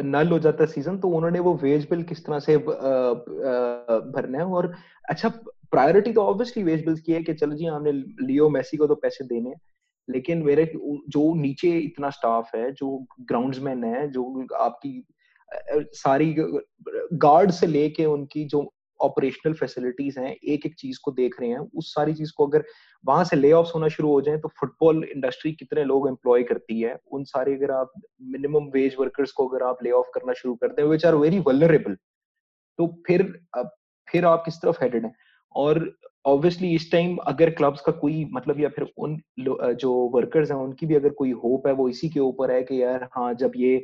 [0.03, 4.71] नल हो जाता सीज़न तो उन्होंने वो वेज बिल किस तरह से भरना है और
[5.09, 5.29] अच्छा
[5.71, 7.91] प्रायोरिटी तो ऑब्वियसली वेज बिल्स की है कि चलो जी हमने
[8.25, 9.53] लियो मेसी को तो पैसे देने
[10.09, 10.65] लेकिन मेरे
[11.09, 14.91] जो नीचे इतना स्टाफ है जो ग्राउंड्समैन है जो आपकी
[15.95, 21.49] सारी गार्ड से लेके उनकी जो ऑपरेशनल फैसिलिटीज़ हैं, एक एक चीज़ को देख रहे
[21.49, 22.63] हैं, उस सारी चीज़ को अगर
[23.05, 26.97] वहाँ से ले होना शुरू हो जाए तो फुटबॉल इंडस्ट्री कितने लोग एम्प्लॉय करती है?
[27.07, 27.91] उन सारे अगर आप
[28.31, 31.39] मिनिमम वेज वर्कर्स को अगर आप ले ऑफ़ करना शुरू करते हैं विच आर वेरी
[31.47, 31.95] वलरेबल
[32.79, 33.23] तो फिर
[34.07, 35.13] फिर आप किस तरफ़ हेडेड हैं?
[35.55, 35.91] और
[36.27, 40.85] ऑब्वियसली इस टाइम अगर क्लब्स का कोई मतलब या फिर उन जो वर्कर्स हैं, उनकी
[40.87, 43.77] भी अगर कोई होप है, वो इसी के ऊपर है कि यार हाँ जब ये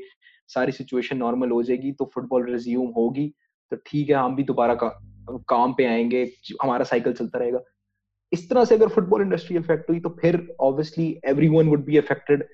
[0.49, 3.27] सारी सिचुएशन नॉर्मल हो जाएगी तो फुटबॉल रिज्यूम होगी।
[3.71, 4.87] तो ठीक है हम भी दोबारा का,
[5.49, 6.23] काम पे आएँगे
[6.63, 7.59] हमारा साइकिल चलता रहेगा।
[8.31, 11.09] इस तरह से अगर फुटबॉल इंडस्ट्री इफ़ेक्ट हुई तो फिर obviously
[11.49, 12.47] everyone would be affected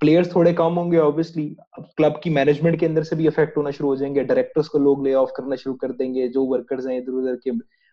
[0.00, 1.46] players थोड़े कम होंगे ऑब्वियसली
[1.78, 4.78] अब क्लब की मैनेजमेंट के अंदर से भी इफ़ेक्ट होना शुरू हो जाएँगे। डायरेक्टर्स को
[4.78, 7.50] लोग ले ऑफ़ करना शुरू कर देंगे जो वर्कर्स हैं इधर उधर के।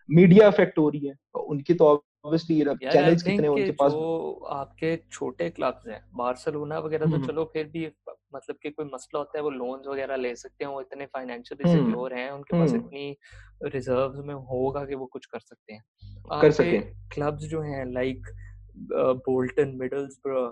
[0.08, 1.86] मीडिया इफ़ेक्ट हो रही है उनकी तो
[2.28, 3.92] ऑब्वियसली चैनल्स कितने उनके पास?
[3.92, 7.86] जो आपके छोटे क्लब्स हैं बार्सिलोना वगैरह तो हम्म। चलो फिर भी
[8.34, 11.70] मतलब कि कोई मसला होता है वो लोन्स वगैरह ले सकते हैं वो इतने फाइनेंशियली
[11.70, 13.16] सिक्योर हैं उनके पास इतनी
[13.64, 15.82] रिजर्व्स में होगा कि वो कुछ कर सकते हैं।
[16.40, 16.78] कर सके।
[17.14, 18.26] क्लब्स जो हैं लाइक
[19.28, 20.48] बोल्टन मिडल्सब्रो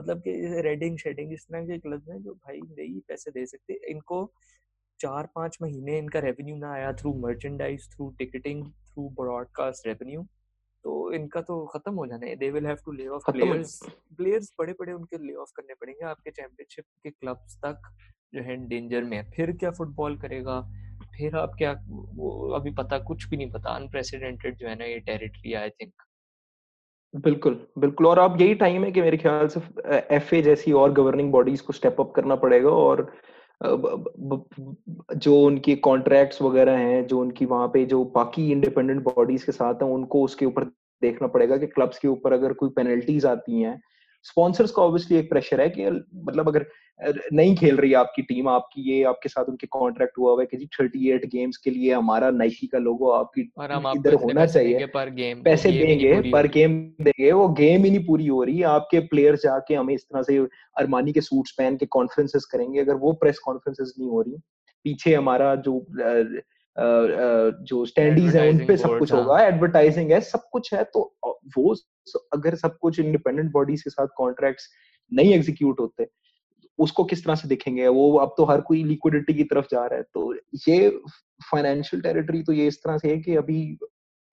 [0.00, 3.80] मतलब कि रेडिंग शेडिंग इस तरह के क्लब हैं जो भाई नहीं पैसे दे सकते
[3.90, 4.32] इनको
[5.00, 10.26] चार पाँच महीने इनका रेवेन्यू ना आया through merchandise through ticketing through broadcast revenue
[10.84, 13.78] तो इनका तो खत्म हो जाना है। They will have to lay off players
[14.16, 17.90] players बड़े बड़े उनके ले ऑफ़ करने पड़ेंगे। आपके चैंपियनशिप के क्लब्स तक
[18.34, 20.60] जो है डेंजर में है। फिर क्या फुटबॉल करेगा?
[21.16, 24.98] फिर आप क्या वो अभी पता कुछ भी नहीं पता। अनप्रेसिडेंटेड जो है ना ये
[25.00, 25.92] टेरिटरी आई थिंक
[27.14, 29.60] बिल्कुल बिल्कुल। और अब यही टाइम है कि मेरे ख्याल से
[30.16, 33.02] एफए जैसी और गवर्निंग बॉडीज को स्टेप अप करना पड़ेगा और
[33.64, 39.74] जो उनके कॉन्ट्रैक्ट्स वगैरह हैं, जो उनकी वहाँ पे जो बाकी इंडिपेंडेंट बॉडीज के साथ
[39.74, 40.64] हैं, उनको उसके ऊपर
[41.02, 43.80] देखना पड़ेगा कि क्लब्स के ऊपर अगर कोई पेनल्टीज आती हैं
[44.24, 46.66] स्पॉन्सर्स का ऑब्वियसली एक प्रेशर है कि मतलब अगर
[47.32, 50.56] नहीं खेल रही आपकी टीम आपकी ये आपके साथ उनके कॉन्ट्रैक्ट हुआ हुआ है कि
[50.56, 55.10] जी थर्टी एट गेम्स के लिए हमारा नाइकी का लोगो आपकी इधर होना चाहिए। पर
[55.10, 59.42] गेम पैसे देंगे पर गेम देंगे वो गेम ही नहीं पूरी हो रही। आपके प्लेयर्स
[59.42, 60.38] जाके हमें इस तरह से
[60.76, 64.36] अरमानी के सूट्स पहन के कॉन्फ्रेंसेस करेंगे अगर वो प्रेस कॉन्फ्रेंसेस नहीं हो रही
[64.84, 65.78] पीछे हमारा जो
[66.80, 71.16] जो स्टैंडीज है उनपे सब कुछ होगा एडवर्टाइजिंग है सब कुछ है तो
[71.58, 71.74] वो
[72.32, 74.68] अगर सब कुछ इंडिपेंडेंट बॉडीज के साथ कॉन्ट्रैक्ट्स
[75.12, 76.06] नहीं एग्जीक्यूट होते
[76.78, 77.88] उसको किस तरह से देखेंगे?
[77.88, 80.34] वो अब तो हर कोई लिक्विडिटी की तरफ़ जा रहा है तो
[80.68, 80.88] ये
[81.52, 83.78] फाइनेंशियल टेरिटरी तो ये इस तरह से है कि अभी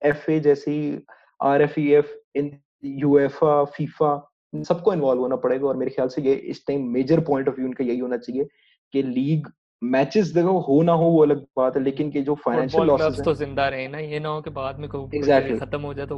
[0.06, 1.06] एफ़ ए जैसी
[1.42, 6.22] आर एफ़ ई एफ़ इन यूएफा फीफा सबको इन्वॉल्व होना पड़ेगा और मेरे ख्याल से
[6.22, 8.48] ये इस time major point of view उनका यही होना चाहिए
[8.94, 9.48] कि लीग
[9.86, 13.34] मैचेस देखो हो ना हो वो अलग बात है लेकिन के जो फाइनेंशियल लॉसेस तो
[13.34, 15.60] ज़िंदा रहे ना ये ना हो कि बाद में कोई exactly.
[15.60, 16.18] खत्म हो जाए तो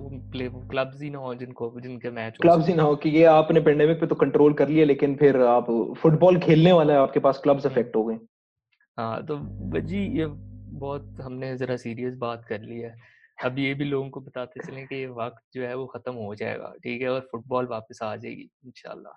[0.72, 4.00] क्लब्स ही ना हो जिनको जिनके मैच क्लब्स ही ना हो कि ये आपने पेंडेमिक
[4.00, 7.66] पे तो कंट्रोल कर लिया लेकिन फिर आप फुटबॉल खेलने वाला है आपके पास क्लब्स
[7.66, 8.18] अफेक्ट हो गए।
[8.98, 9.40] हाँ तो
[9.80, 10.26] जी ये
[10.80, 12.96] बहुत हमने जरा सीरियस बात कर ली है।
[13.46, 16.36] अब ये भी लोगों को बताते चलें कि ये वक्त जो है वो खत्म हो
[16.36, 17.10] जाएगा ठीक है?
[17.10, 19.14] और फुटबॉल वापस आ जाएगी इंशाल्लाह।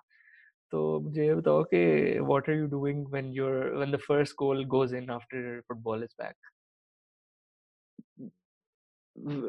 [0.71, 1.79] तो मुझे ये बताओ कि
[2.19, 6.15] what are you doing when your when the first goal goes in after football is
[6.21, 6.35] back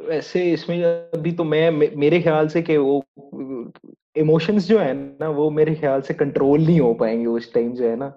[0.09, 3.03] वैसे इसमें अभी तो मैं मेरे ख्याल से कि वो
[4.17, 7.89] इमोशंस जो है ना वो मेरे ख्याल से कंट्रोल नहीं हो पाएँगे उस टाइम जो
[7.89, 8.13] है ना।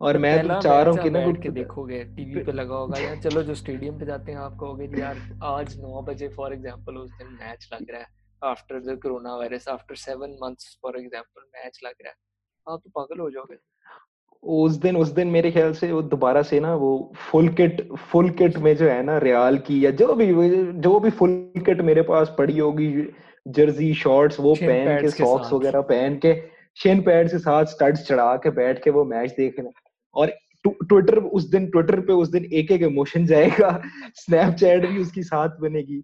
[0.00, 3.16] और मैं तो चाह रहा हूँ कि ना के देखोगे टीवी पे लगा होगा यार
[3.22, 7.10] चलो जो स्टेडियम पे जाते हैं आप कहोगे यार आज नौ बजे फॉर एग्जांपल उस
[7.12, 8.06] दिन मैच लग रहा है।
[8.42, 8.98] After the
[9.36, 12.16] coronavirus after seven months for example match लग रहा है।
[12.68, 13.56] आप तो पागल हो जाओगे।
[14.42, 18.30] उस दिन उस दिन मेरे ख्याल से वो दोबारा से ना वो फुल किट फुल
[18.30, 20.26] किट में जो है ना रियाल की या जो भी
[20.80, 21.30] जो भी फुल
[21.66, 22.90] किट मेरे पास पड़ी होगी
[23.48, 26.34] जर्सी शॉर्ट्स वो पहन के सॉक्स वगैरह पहन के
[26.76, 29.70] शेन पैड के साथ स्टड्स चढ़ा के बैठ के वो मैच देखना।
[30.14, 30.32] और
[30.66, 33.82] ट्विटर उस दिन ट्विटर पे उस दिन एक एक इमोशन जाएगा
[34.14, 36.02] स्नैपचैट भी उसकी साथ बनेगी।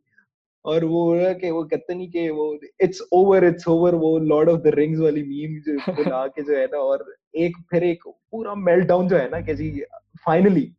[0.65, 4.61] और वो कि वो कहते नहीं कि वो इट्स ओवर इट्स ओवर वो लॉर्ड ऑफ़
[4.61, 7.05] द रिंग्स वाली मीम जो बुला के जो है ना और
[7.37, 9.71] एक फिर एक पूरा मेल्ट डाउन जो है ना कि जी
[10.27, 10.73] फाइनली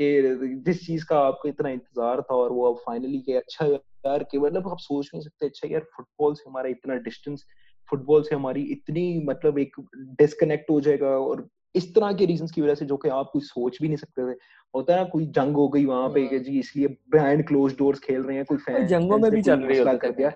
[0.00, 4.24] कि जिस चीज़ का आपको इतना इंतज़ार था और वो अब फाइनली के अच्छा यार
[4.30, 7.44] कि मतलब आप सोच नहीं सकते अच्छा यार फुटबॉल से हमारा इतना डिस्टेंस
[7.88, 9.76] फुटबॉल से हमारी इतनी मतलब एक
[10.18, 13.42] डिस्कनेक्ट हो जाएगा और इस तरह के रीजंस की वजह से जो कि आप कोई
[13.42, 14.36] सोच भी नहीं सकते थे।
[14.74, 17.74] होता है ना कोई जंग हो गई वहाँ पे कि हाँ। जी इसलिए बिहाइंड क्लोज
[17.78, 20.32] डोर्स खेल रहे हैं कोई फ़ैन जंगों में भी चल रही है कर दिया।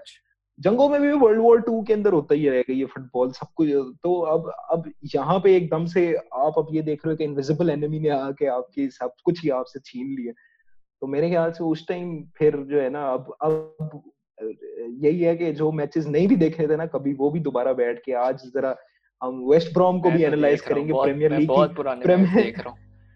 [0.58, 3.68] जंगों में भी वर्ल्ड वॉर टू के अंदर होता ही रहेगा ये फुटबॉल सब कुछ।
[4.02, 7.70] तो अब अब यहाँ पे एकदम से आप अब ये देख रहे हो कि इनविजिबल
[7.70, 10.32] एनिमी ने आके आपकी सब कुछ ही आपसे छीन लिया।
[11.02, 14.02] तो मेरे ख्याल से उस टाइम फिर जो है ना अब अब
[15.04, 18.02] यही है कि जो मैचेस नहीं भी देखे थे ना कभी वो भी दोबारा बैठ
[18.04, 18.76] के आज जरा
[19.22, 22.52] हम वेस्ट ब्रॉम को भी एनालाइज करेंगे प्रीमियर लीग की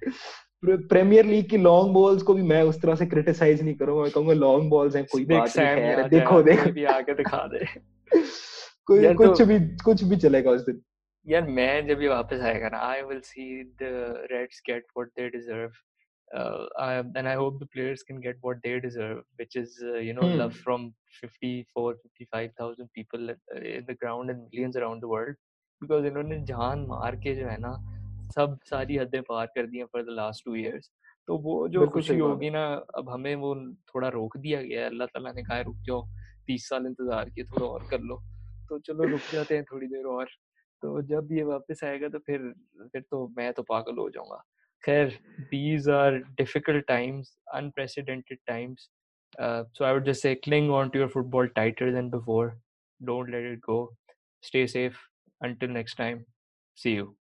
[0.91, 4.11] प्रीमियर लीग की लॉन्ग बॉल्स को भी मैं उस तरह से क्रिटिसाइज नहीं करूँगा मैं
[4.11, 7.65] कहूँगा लॉन्ग बॉल्स हैं कोई बात नहीं है देखो देखो भी आके दिखा दे
[8.87, 10.81] कोई कुछ तो, भी कुछ भी चलेगा उस दिन
[11.27, 13.93] यार मैं जब ये वापस आएगा ना I will see the
[14.33, 15.71] Reds get what they deserve
[16.35, 19.99] uh, I, and I hope the players can get what they deserve, which is uh,
[19.99, 20.39] you know hmm.
[20.39, 25.37] love from 54, 55,000 people in the ground and millions around the world.
[25.83, 27.73] Because इन्होंने जान मार के जो है ना
[28.35, 30.91] सब सारी हदें पार कर दी हैं for the last two years
[31.29, 32.65] तो वो जो खुशी होगी ना
[32.99, 33.55] अब हमें वो
[33.95, 36.03] थोड़ा रोक दिया गया है। अल्लाह ताला ने कहा रुक जाओ
[36.47, 38.17] तीस साल इंतज़ार किए थोड़ा और कर लो।
[38.69, 40.27] तो चलो रुक जाते हैं थोड़ी देर और।
[40.83, 42.53] तो जब ये वापस आएगा तो फिर
[42.93, 44.43] फिर तो मैं तो पागल हो जाऊँगा।
[44.85, 45.19] खैर
[45.51, 48.91] these are difficult times unprecedented times
[49.75, 52.45] so I would just say cling on to your football tighter than before.
[53.01, 53.75] Don't let it go.
[54.43, 55.01] Stay safe.
[55.41, 56.27] Until next time,
[56.75, 57.17] see you.